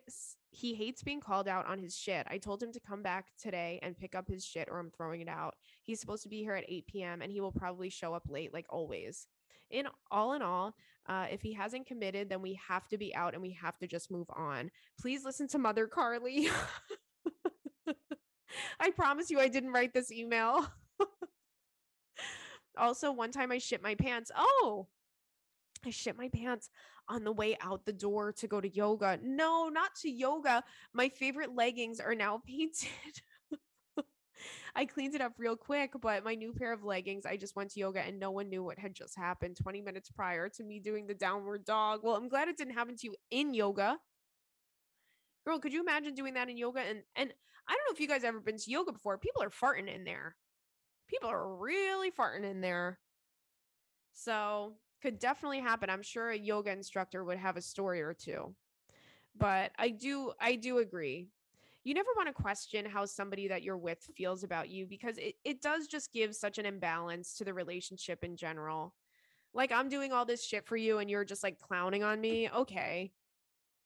[0.50, 2.26] he hates being called out on his shit.
[2.30, 5.20] I told him to come back today and pick up his shit or I'm throwing
[5.20, 5.56] it out.
[5.82, 7.22] He's supposed to be here at 8 p.m.
[7.22, 9.26] and he will probably show up late, like always.
[9.70, 10.74] In all in all,
[11.06, 13.86] uh, if he hasn't committed, then we have to be out and we have to
[13.86, 14.70] just move on.
[14.98, 16.48] Please listen to Mother Carly.
[18.80, 20.66] I promise you, I didn't write this email.
[22.78, 24.30] also, one time I shit my pants.
[24.34, 24.86] Oh,
[25.84, 26.70] I shit my pants
[27.08, 29.18] on the way out the door to go to yoga.
[29.22, 30.62] No, not to yoga.
[30.92, 33.22] My favorite leggings are now painted.
[34.74, 37.70] I cleaned it up real quick, but my new pair of leggings, I just went
[37.72, 40.78] to yoga and no one knew what had just happened 20 minutes prior to me
[40.78, 42.00] doing the downward dog.
[42.02, 43.98] Well, I'm glad it didn't happen to you in yoga.
[45.44, 46.80] Girl, could you imagine doing that in yoga?
[46.80, 47.32] And and
[47.66, 49.18] I don't know if you guys ever been to yoga before.
[49.18, 50.36] People are farting in there.
[51.08, 52.98] People are really farting in there.
[54.12, 55.90] So could definitely happen.
[55.90, 58.54] I'm sure a yoga instructor would have a story or two.
[59.36, 61.28] But I do I do agree.
[61.84, 65.36] You never want to question how somebody that you're with feels about you because it,
[65.44, 68.94] it does just give such an imbalance to the relationship in general.
[69.54, 72.50] Like I'm doing all this shit for you and you're just like clowning on me.
[72.50, 73.12] Okay.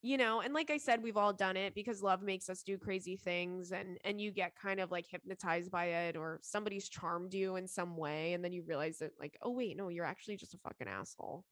[0.04, 2.76] You know and like i said we've all done it because love makes us do
[2.76, 7.32] crazy things and and you get kind of like hypnotized by it or somebody's charmed
[7.32, 10.36] you in some way and then you realize that like oh wait no you're actually
[10.36, 11.44] just a fucking asshole.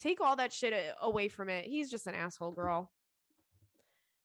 [0.00, 0.72] Take all that shit
[1.02, 1.64] away from it.
[1.64, 2.92] He's just an asshole girl.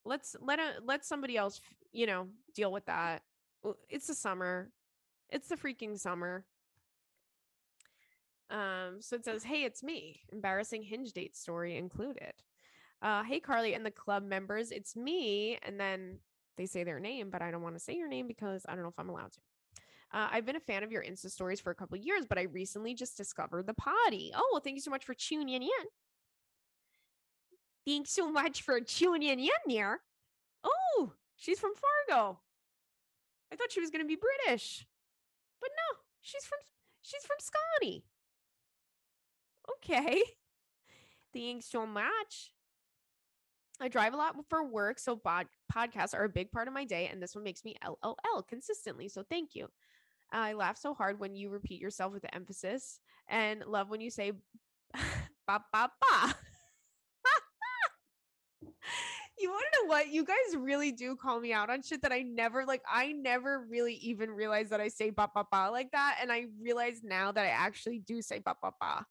[0.06, 1.62] Let's let a let somebody else
[1.92, 3.24] you know deal with that.
[3.90, 4.70] It's the summer.
[5.30, 6.46] It's the freaking summer.
[8.50, 10.22] Um so it says hey it's me.
[10.32, 12.34] Embarrassing hinge date story included
[13.04, 15.60] uh, hey, Carly and the club members, it's me.
[15.62, 16.20] And then
[16.58, 18.84] they say their name, but I don't want to say your name because I don't
[18.84, 19.40] know if I'm allowed to.
[20.14, 22.44] Uh, I've been a fan of your Insta stories for a couple years, but I
[22.44, 24.32] recently just discovered the potty.
[24.34, 25.70] Oh, well, thank you so much for tuning in.
[27.86, 30.00] Thanks so much for tuning in there.
[30.64, 31.74] Oh, she's from
[32.08, 32.40] Fargo.
[33.52, 34.86] I thought she was going to be British,
[35.60, 36.60] but no, she's from
[37.02, 38.06] she's from Scotty.
[39.78, 40.24] Okay.
[41.34, 42.54] Thanks so much.
[43.82, 46.86] I drive a lot for work, so bod- podcasts are a big part of my
[46.86, 49.10] day, and this one makes me LOL consistently.
[49.10, 49.68] So thank you.
[50.32, 54.32] I laugh so hard when you repeat yourself with emphasis, and love when you say
[55.48, 56.36] ba ba ba.
[59.38, 60.08] you want to know what?
[60.10, 62.82] You guys really do call me out on shit that I never like.
[62.90, 66.46] I never really even realized that I say ba ba ba like that, and I
[66.62, 69.06] realize now that I actually do say ba ba ba.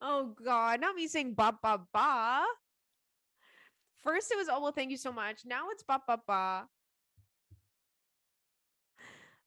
[0.00, 2.44] Oh God, not me saying ba ba ba.
[4.06, 5.40] First, it was, oh, well, thank you so much.
[5.44, 6.68] Now it's ba ba ba.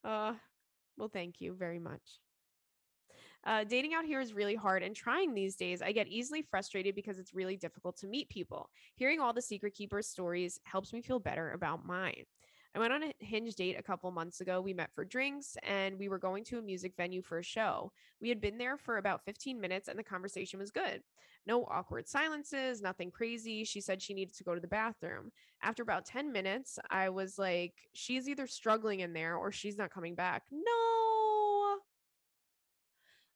[0.03, 0.34] Uh,
[0.97, 2.20] well, thank you very much.
[3.45, 5.82] Uh, dating out here is really hard and trying these days.
[5.82, 8.70] I get easily frustrated because it's really difficult to meet people.
[8.95, 12.26] Hearing all the secret keepers stories helps me feel better about mine.
[12.76, 14.61] I went on a hinge date a couple months ago.
[14.61, 17.91] We met for drinks and we were going to a music venue for a show.
[18.22, 21.01] We had been there for about 15 minutes and the conversation was good.
[21.47, 23.63] No awkward silences, nothing crazy.
[23.63, 25.32] She said she needed to go to the bathroom.
[25.63, 29.91] After about 10 minutes, I was like, she's either struggling in there or she's not
[29.91, 30.43] coming back.
[30.51, 31.80] No.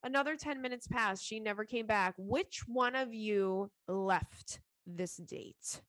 [0.03, 1.25] Another 10 minutes passed.
[1.25, 2.13] She never came back.
[2.17, 5.81] Which one of you left this date?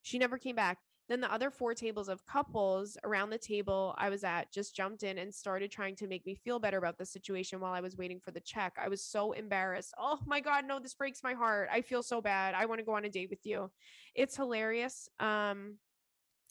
[0.00, 0.78] She never came back.
[1.08, 5.02] Then the other four tables of couples around the table I was at just jumped
[5.02, 7.96] in and started trying to make me feel better about the situation while I was
[7.96, 8.74] waiting for the check.
[8.78, 9.92] I was so embarrassed.
[9.98, 11.68] Oh my God, no, this breaks my heart.
[11.70, 12.54] I feel so bad.
[12.54, 13.70] I want to go on a date with you.
[14.14, 15.08] It's hilarious.
[15.20, 15.76] Um,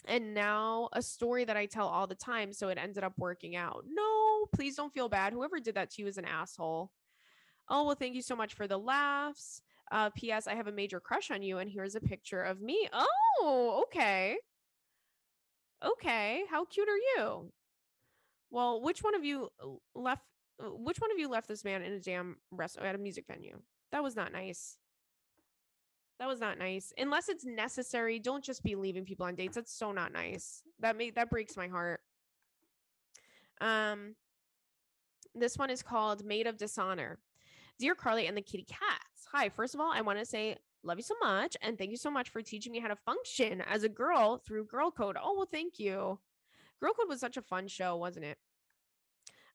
[0.06, 2.54] and now a story that I tell all the time.
[2.54, 3.86] So it ended up working out.
[3.92, 5.34] No, please don't feel bad.
[5.34, 6.92] Whoever did that to you is an asshole.
[7.70, 9.62] Oh, well, thank you so much for the laughs.
[9.94, 10.48] Uh, P.S.
[10.48, 12.90] I have a major crush on you, and here's a picture of me.
[12.92, 14.38] Oh, okay.
[15.86, 16.42] Okay.
[16.50, 17.52] How cute are you?
[18.50, 19.50] Well, which one of you
[19.94, 20.24] left?
[20.60, 23.60] Which one of you left this man in a damn rest at a music venue?
[23.92, 24.78] That was not nice.
[26.20, 26.92] That was not nice.
[26.98, 29.56] Unless it's necessary, don't just be leaving people on dates.
[29.56, 30.64] That's so not nice.
[30.80, 32.00] That made that breaks my heart.
[33.62, 34.16] Um,
[35.36, 37.20] this one is called Maid of Dishonor.
[37.78, 39.03] Dear Carly and the Kitty Cats.
[39.36, 41.98] Hi, first of all, I want to say love you so much and thank you
[41.98, 45.18] so much for teaching me how to function as a girl through Girl Code.
[45.20, 46.20] Oh, well, thank you.
[46.80, 48.38] Girl Code was such a fun show, wasn't it?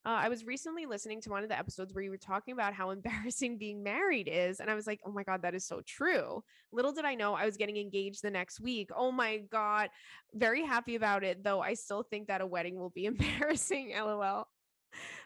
[0.05, 2.73] Uh, I was recently listening to one of the episodes where you were talking about
[2.73, 4.59] how embarrassing being married is.
[4.59, 6.43] And I was like, oh my God, that is so true.
[6.73, 8.89] Little did I know I was getting engaged the next week.
[8.93, 9.91] Oh my God.
[10.33, 13.93] Very happy about it, though I still think that a wedding will be embarrassing.
[13.95, 14.45] LOL.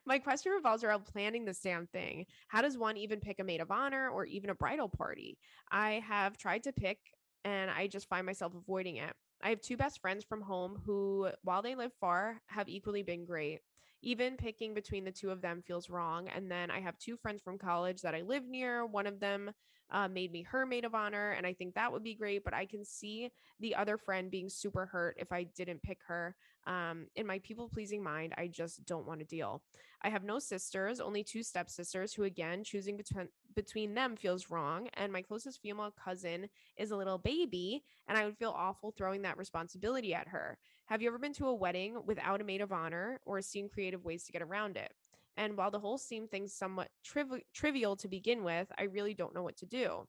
[0.05, 2.25] My question revolves around planning this damn thing.
[2.47, 5.37] How does one even pick a maid of honor or even a bridal party?
[5.71, 6.99] I have tried to pick
[7.45, 9.13] and I just find myself avoiding it.
[9.41, 13.25] I have two best friends from home who, while they live far, have equally been
[13.25, 13.59] great.
[14.01, 16.27] Even picking between the two of them feels wrong.
[16.33, 18.85] And then I have two friends from college that I live near.
[18.85, 19.51] One of them
[19.91, 21.31] uh, made me her maid of honor.
[21.31, 22.43] And I think that would be great.
[22.43, 23.29] But I can see
[23.59, 26.35] the other friend being super hurt if I didn't pick her.
[26.65, 29.61] Um, in my people pleasing mind, I just don't want to deal.
[30.01, 34.87] I have no sisters, only two stepsisters, who again, choosing between between them feels wrong.
[34.95, 39.21] And my closest female cousin is a little baby, and I would feel awful throwing
[39.23, 40.57] that responsibility at her.
[40.85, 44.03] Have you ever been to a wedding without a maid of honor or seen creative
[44.03, 44.91] ways to get around it?
[45.35, 49.33] And while the whole scene thing's somewhat triv- trivial to begin with, I really don't
[49.33, 50.07] know what to do.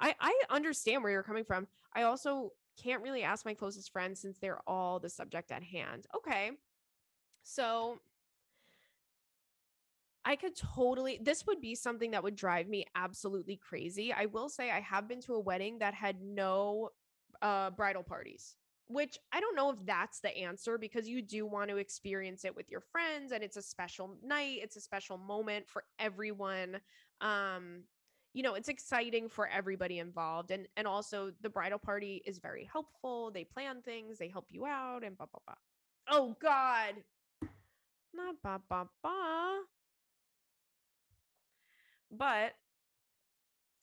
[0.00, 1.66] I, I understand where you're coming from.
[1.94, 2.52] I also
[2.82, 6.06] can't really ask my closest friends since they're all the subject at hand.
[6.16, 6.52] Okay.
[7.42, 8.00] So
[10.24, 14.12] I could totally, this would be something that would drive me absolutely crazy.
[14.12, 16.90] I will say I have been to a wedding that had no
[17.40, 18.56] uh, bridal parties
[18.90, 22.56] which I don't know if that's the answer because you do want to experience it
[22.56, 26.80] with your friends and it's a special night, it's a special moment for everyone.
[27.20, 27.84] Um
[28.32, 30.50] you know, it's exciting for everybody involved.
[30.50, 33.30] And and also the bridal party is very helpful.
[33.30, 35.56] They plan things, they help you out, and blah blah blah.
[36.08, 36.94] Oh God.
[38.12, 39.60] Not ba ba ba.
[42.10, 42.54] But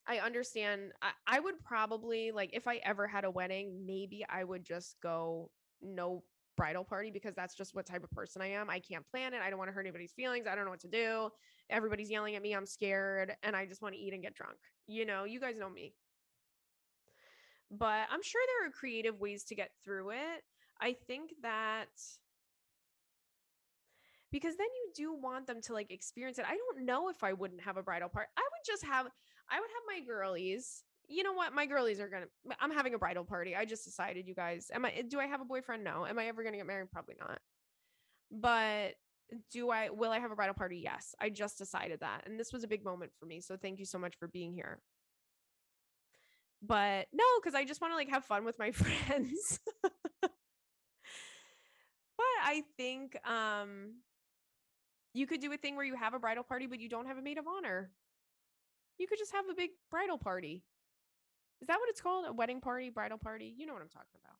[0.08, 0.94] I understand.
[1.02, 4.96] I, I would probably like if I ever had a wedding, maybe I would just
[5.02, 5.52] go
[5.82, 6.24] no
[6.56, 8.70] bridal party because that's just what type of person I am.
[8.70, 9.42] I can't plan it.
[9.42, 10.48] I don't want to hurt anybody's feelings.
[10.48, 11.30] I don't know what to do.
[11.70, 12.54] Everybody's yelling at me.
[12.54, 14.58] I'm scared and I just want to eat and get drunk.
[14.88, 15.94] You know, you guys know me.
[17.70, 20.44] But I'm sure there are creative ways to get through it.
[20.82, 21.90] I think that
[24.32, 26.46] because then you do want them to like experience it.
[26.48, 28.30] I don't know if I wouldn't have a bridal party.
[28.38, 29.08] I would just have
[29.50, 30.84] I would have my girlies.
[31.08, 31.54] You know what?
[31.54, 32.26] My girlies are gonna
[32.60, 33.56] I'm having a bridal party.
[33.56, 34.70] I just decided, you guys.
[34.74, 35.84] Am I do I have a boyfriend?
[35.84, 36.06] No.
[36.06, 36.92] Am I ever gonna get married?
[36.92, 37.40] Probably not.
[38.32, 38.96] But
[39.52, 40.82] do I will I have a bridal party?
[40.84, 41.16] Yes.
[41.20, 42.24] I just decided that.
[42.26, 43.42] And this was a big moment for me.
[43.42, 44.82] So thank you so much for being here.
[46.62, 49.60] But no, because I just want to like have fun with my friends.
[49.82, 50.32] but
[52.44, 53.96] I think um
[55.14, 57.18] you could do a thing where you have a bridal party, but you don't have
[57.18, 57.92] a maid of honor.
[58.98, 60.64] You could just have a big bridal party.
[61.62, 62.26] Is that what it's called?
[62.28, 63.54] A wedding party, bridal party?
[63.58, 64.36] You know what I'm talking about.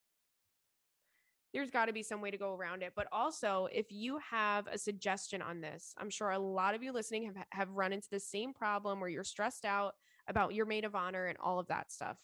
[1.54, 2.94] There's got to be some way to go around it.
[2.96, 6.92] But also, if you have a suggestion on this, I'm sure a lot of you
[6.92, 9.96] listening have, have run into the same problem where you're stressed out
[10.28, 12.18] about your maid of honor and all of that stuff.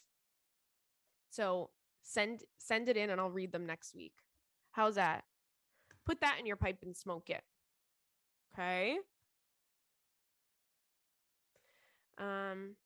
[1.30, 1.70] So
[2.02, 4.12] send send it in and I'll read them next week.
[4.72, 5.24] How's that?
[6.06, 7.42] Put that in your pipe and smoke it.
[8.54, 8.98] Okay.
[12.54, 12.76] Um,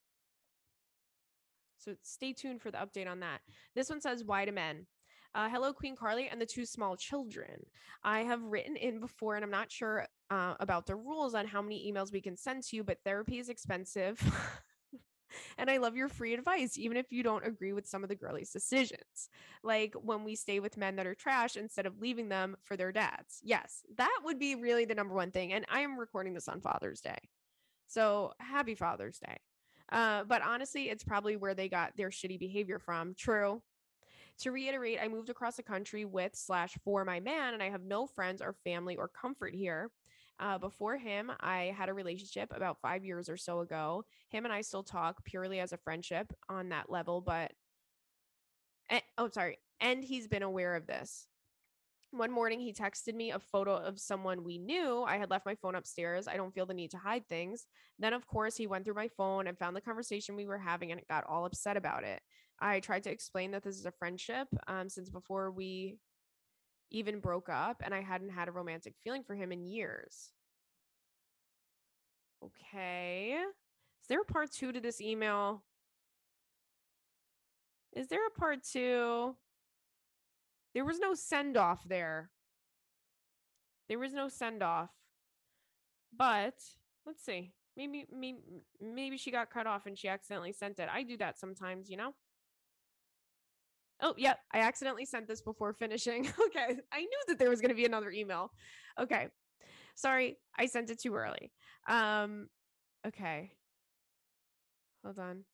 [1.78, 3.40] so stay tuned for the update on that.
[3.74, 4.86] This one says, Why to men?
[5.34, 7.66] Uh, hello, Queen Carly and the two small children.
[8.02, 11.62] I have written in before, and I'm not sure uh, about the rules on how
[11.62, 14.20] many emails we can send to you, but therapy is expensive.
[15.58, 18.16] and I love your free advice, even if you don't agree with some of the
[18.16, 19.28] girlies' decisions.
[19.62, 22.90] Like when we stay with men that are trash instead of leaving them for their
[22.90, 23.40] dads.
[23.42, 25.52] Yes, that would be really the number one thing.
[25.52, 27.18] And I am recording this on Father's Day.
[27.86, 29.38] So happy Father's Day.
[29.90, 33.14] Uh, but honestly, it's probably where they got their shitty behavior from.
[33.14, 33.62] True.
[34.40, 37.82] To reiterate, I moved across the country with slash for my man, and I have
[37.82, 39.90] no friends or family or comfort here.
[40.40, 44.04] Uh, before him, I had a relationship about five years or so ago.
[44.28, 47.52] Him and I still talk purely as a friendship on that level, but
[48.90, 49.58] and, oh, sorry.
[49.80, 51.27] And he's been aware of this.
[52.10, 55.02] One morning, he texted me a photo of someone we knew.
[55.02, 56.26] I had left my phone upstairs.
[56.26, 57.66] I don't feel the need to hide things.
[57.98, 60.90] Then, of course, he went through my phone and found the conversation we were having
[60.90, 62.22] and got all upset about it.
[62.60, 65.98] I tried to explain that this is a friendship um, since before we
[66.90, 70.32] even broke up and I hadn't had a romantic feeling for him in years.
[72.42, 73.36] Okay.
[74.02, 75.62] Is there a part two to this email?
[77.92, 79.36] Is there a part two?
[80.78, 82.30] There was no send off there.
[83.88, 84.90] There was no send off.
[86.16, 86.54] But
[87.04, 87.52] let's see.
[87.76, 88.38] Maybe, maybe
[88.80, 90.88] maybe she got cut off and she accidentally sent it.
[90.88, 92.14] I do that sometimes, you know?
[94.00, 96.28] Oh, yeah, I accidentally sent this before finishing.
[96.46, 96.76] okay.
[96.92, 98.52] I knew that there was going to be another email.
[99.00, 99.26] Okay.
[99.96, 101.50] Sorry, I sent it too early.
[101.88, 102.46] Um
[103.04, 103.50] okay.
[105.04, 105.44] Hold on.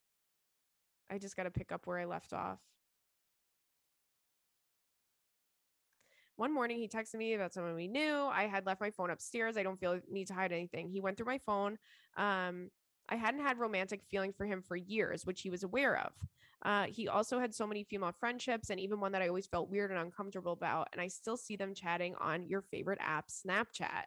[1.11, 2.61] I just got to pick up where I left off.
[6.37, 8.15] One morning, he texted me about someone we knew.
[8.15, 9.57] I had left my phone upstairs.
[9.57, 10.89] I don't feel need to hide anything.
[10.89, 11.79] He went through my phone.
[12.17, 12.71] Um,
[13.09, 16.13] I hadn't had romantic feeling for him for years, which he was aware of.
[16.65, 19.71] Uh, he also had so many female friendships, and even one that I always felt
[19.71, 20.89] weird and uncomfortable about.
[20.93, 24.05] And I still see them chatting on your favorite app, Snapchat.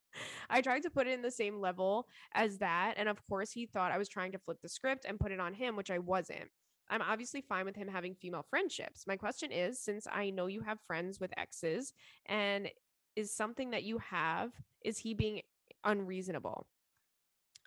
[0.50, 2.94] I tried to put it in the same level as that.
[2.96, 5.40] And of course, he thought I was trying to flip the script and put it
[5.40, 6.50] on him, which I wasn't.
[6.90, 9.06] I'm obviously fine with him having female friendships.
[9.06, 11.94] My question is since I know you have friends with exes,
[12.26, 12.68] and
[13.16, 14.50] is something that you have,
[14.82, 15.40] is he being
[15.84, 16.66] unreasonable?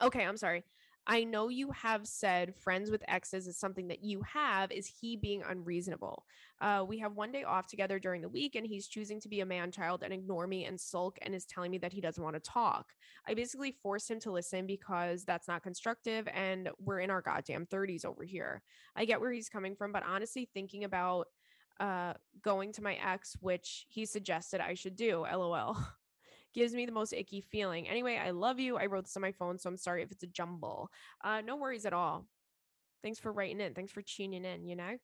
[0.02, 0.64] Okay, I'm sorry.
[1.06, 4.72] I know you have said friends with exes is something that you have.
[4.72, 6.26] Is he being unreasonable?
[6.62, 9.42] Uh, we have one day off together during the week, and he's choosing to be
[9.42, 12.24] a man child and ignore me and sulk and is telling me that he doesn't
[12.24, 12.94] want to talk.
[13.28, 17.66] I basically forced him to listen because that's not constructive, and we're in our goddamn
[17.66, 18.64] 30s over here.
[18.96, 21.28] I get where he's coming from, but honestly, thinking about
[21.82, 25.78] uh, going to my ex, which he suggested I should do, lol.
[26.54, 27.88] Gives me the most icky feeling.
[27.88, 28.78] Anyway, I love you.
[28.78, 30.90] I wrote this on my phone, so I'm sorry if it's a jumble.
[31.24, 32.26] Uh, no worries at all.
[33.02, 33.74] Thanks for writing in.
[33.74, 34.98] Thanks for tuning in, you know?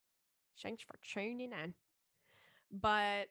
[0.61, 1.73] Thanks for tuning in.
[2.71, 3.27] But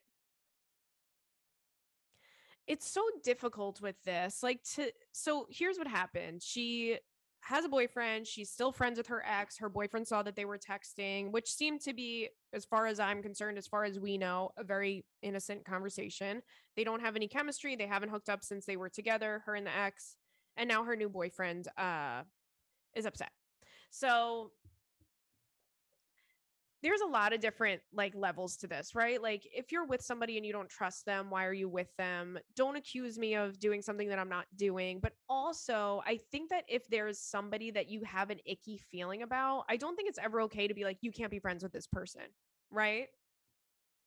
[2.67, 4.43] it's so difficult with this.
[4.43, 6.43] Like to so here's what happened.
[6.43, 6.97] She
[7.41, 8.27] has a boyfriend.
[8.27, 9.57] She's still friends with her ex.
[9.57, 13.21] Her boyfriend saw that they were texting, which seemed to be, as far as I'm
[13.21, 16.41] concerned, as far as we know, a very innocent conversation.
[16.75, 17.75] They don't have any chemistry.
[17.75, 20.15] They haven't hooked up since they were together, her and the ex.
[20.57, 22.23] And now her new boyfriend uh,
[22.95, 23.31] is upset.
[23.89, 24.51] So
[26.81, 29.21] there's a lot of different like levels to this, right?
[29.21, 32.39] Like if you're with somebody and you don't trust them, why are you with them?
[32.55, 34.99] Don't accuse me of doing something that I'm not doing.
[35.01, 39.65] But also, I think that if there's somebody that you have an icky feeling about,
[39.69, 41.87] I don't think it's ever okay to be like you can't be friends with this
[41.87, 42.23] person,
[42.71, 43.07] right?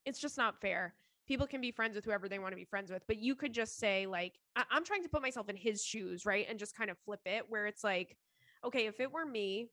[0.05, 0.95] It's just not fair.
[1.29, 3.53] People can be friends with whoever they want to be friends with, but you could
[3.53, 6.47] just say like I- I'm trying to put myself in his shoes, right?
[6.49, 8.17] And just kind of flip it where it's like
[8.65, 9.69] okay, if it were me,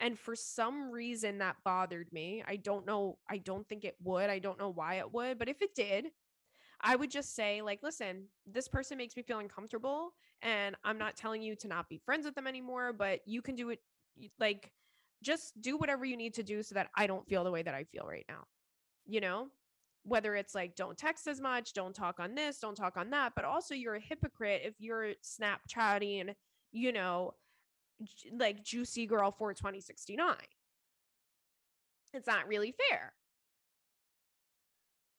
[0.00, 2.42] and for some reason that bothered me.
[2.46, 3.18] I don't know.
[3.28, 4.30] I don't think it would.
[4.30, 5.38] I don't know why it would.
[5.38, 6.06] But if it did,
[6.80, 10.14] I would just say, like, listen, this person makes me feel uncomfortable.
[10.40, 13.54] And I'm not telling you to not be friends with them anymore, but you can
[13.54, 13.80] do it.
[14.38, 14.72] Like,
[15.22, 17.74] just do whatever you need to do so that I don't feel the way that
[17.74, 18.44] I feel right now.
[19.06, 19.48] You know?
[20.04, 23.34] Whether it's like, don't text as much, don't talk on this, don't talk on that.
[23.36, 26.34] But also, you're a hypocrite if you're Snapchatting,
[26.72, 27.34] you know,
[28.38, 30.36] like juicy girl for 2069
[32.12, 33.12] it's not really fair.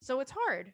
[0.02, 0.74] So it's hard.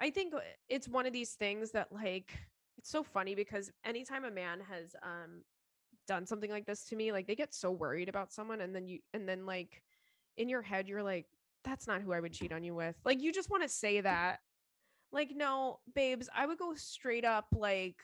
[0.00, 2.38] I think uh, it's one of these things that like
[2.78, 5.42] it's so funny because anytime a man has um
[6.06, 8.86] done something like this to me like they get so worried about someone and then
[8.86, 9.82] you and then like
[10.36, 11.26] in your head you're like
[11.64, 12.94] that's not who i would cheat on you with.
[13.04, 14.40] Like you just want to say that.
[15.12, 18.02] Like no babes i would go straight up like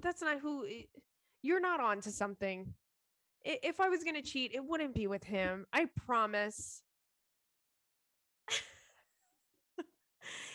[0.00, 0.66] that's not who
[1.42, 2.72] you're not on to something.
[3.44, 5.66] If I was going to cheat, it wouldn't be with him.
[5.72, 6.82] I promise.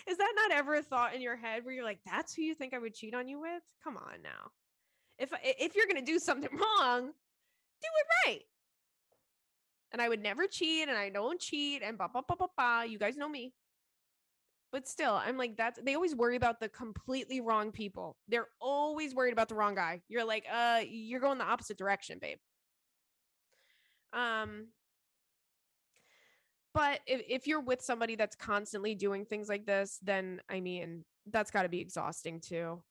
[0.08, 2.56] Is that not ever a thought in your head where you're like, that's who you
[2.56, 3.62] think I would cheat on you with?
[3.84, 4.52] Come on now.
[5.20, 7.12] If if you're going to do something wrong,
[7.82, 8.42] do it right.
[9.92, 12.86] And I would never cheat and I don't cheat and ba ba ba ba ba.
[12.88, 13.54] You guys know me.
[14.72, 18.17] But still, I'm like, that's they always worry about the completely wrong people.
[18.28, 20.01] They're always worried about the wrong guy.
[20.07, 22.38] You're like, uh, you're going the opposite direction, babe.
[24.13, 24.67] Um,
[26.74, 31.03] but if, if you're with somebody that's constantly doing things like this, then I mean,
[31.32, 32.84] that's got to be exhausting too.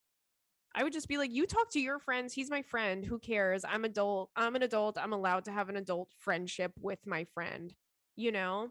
[0.74, 2.34] I would just be like, you talk to your friends.
[2.34, 3.04] He's my friend.
[3.04, 3.64] Who cares?
[3.64, 4.30] I'm adult.
[4.36, 4.98] I'm an adult.
[4.98, 7.72] I'm allowed to have an adult friendship with my friend,
[8.16, 8.68] you know?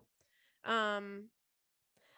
[0.63, 1.29] Um,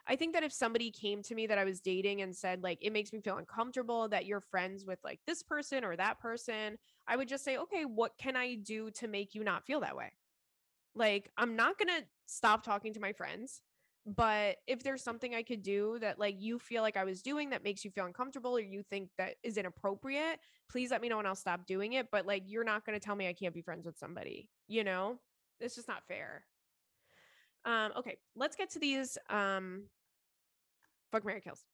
[0.10, 2.80] I think that if somebody came to me that I was dating and said, like,
[2.82, 6.78] it makes me feel uncomfortable that you're friends with like this person or that person,
[7.08, 9.96] I would just say, okay, what can I do to make you not feel that
[9.96, 10.12] way?
[10.96, 13.62] Like, I'm not going to stop talking to my friends.
[14.06, 17.52] But if there's something I could do that like you feel like I was doing
[17.52, 20.40] that makes you feel uncomfortable or you think that is inappropriate,
[20.72, 22.08] please let me know and I'll stop doing it.
[22.12, 25.20] But like you're not gonna tell me I can't be friends with somebody, you know?
[25.60, 26.46] It's just not fair.
[27.66, 29.84] Um, okay, let's get to these um
[31.12, 31.66] Fuck Marry Kills.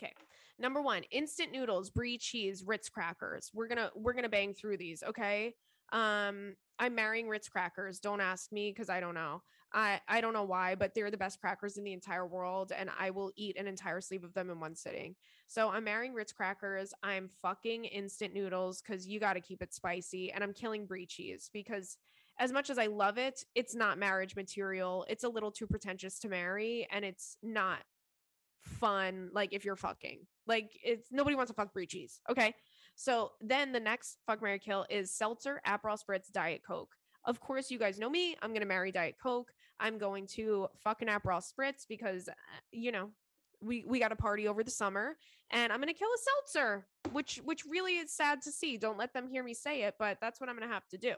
[0.00, 0.12] Okay.
[0.58, 3.50] Number one, instant noodles, brie cheese, Ritz crackers.
[3.54, 5.02] We're gonna we're gonna bang through these.
[5.02, 5.54] Okay.
[5.92, 7.98] Um, I'm marrying Ritz crackers.
[7.98, 9.42] Don't ask me because I don't know.
[9.72, 12.90] I I don't know why, but they're the best crackers in the entire world, and
[12.98, 15.14] I will eat an entire sleeve of them in one sitting.
[15.46, 16.92] So I'm marrying Ritz crackers.
[17.02, 21.06] I'm fucking instant noodles because you got to keep it spicy, and I'm killing brie
[21.06, 21.96] cheese because
[22.40, 25.04] as much as I love it, it's not marriage material.
[25.08, 27.80] It's a little too pretentious to marry, and it's not
[28.62, 32.54] fun like if you're fucking like it's nobody wants to fuck brie cheese okay
[32.94, 36.94] so then the next fuck marry kill is seltzer aperol spritz diet coke
[37.24, 41.08] of course you guys know me i'm gonna marry diet coke i'm going to fucking
[41.08, 42.32] aperol spritz because uh,
[42.72, 43.10] you know
[43.60, 45.16] we we got a party over the summer
[45.50, 49.12] and i'm gonna kill a seltzer which which really is sad to see don't let
[49.14, 51.14] them hear me say it but that's what i'm gonna have to do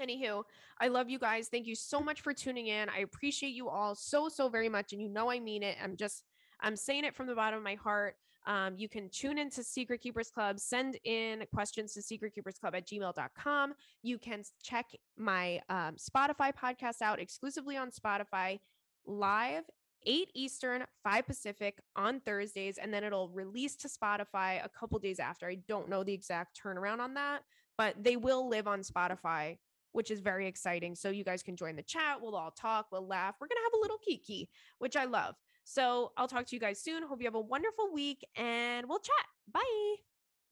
[0.00, 0.44] Anywho,
[0.80, 1.48] I love you guys.
[1.48, 2.88] Thank you so much for tuning in.
[2.88, 4.92] I appreciate you all so, so very much.
[4.92, 5.76] And you know, I mean it.
[5.82, 6.22] I'm just
[6.60, 8.16] I'm saying it from the bottom of my heart.
[8.46, 13.74] Um, you can tune into Secret Keepers Club, send in questions to secretkeepersclub at gmail.com.
[14.02, 14.86] You can check
[15.18, 18.58] my um, Spotify podcast out exclusively on Spotify
[19.06, 19.64] live
[20.06, 25.18] 8 Eastern, 5 Pacific on Thursdays, and then it'll release to Spotify a couple days
[25.18, 25.46] after.
[25.48, 27.40] I don't know the exact turnaround on that,
[27.76, 29.58] but they will live on Spotify,
[29.92, 30.94] which is very exciting.
[30.94, 32.20] So you guys can join the chat.
[32.22, 33.34] We'll all talk, we'll laugh.
[33.40, 34.48] We're going to have a little kiki,
[34.78, 35.34] which I love.
[35.68, 37.02] So I'll talk to you guys soon.
[37.02, 39.26] Hope you have a wonderful week and we'll chat.
[39.52, 39.96] Bye.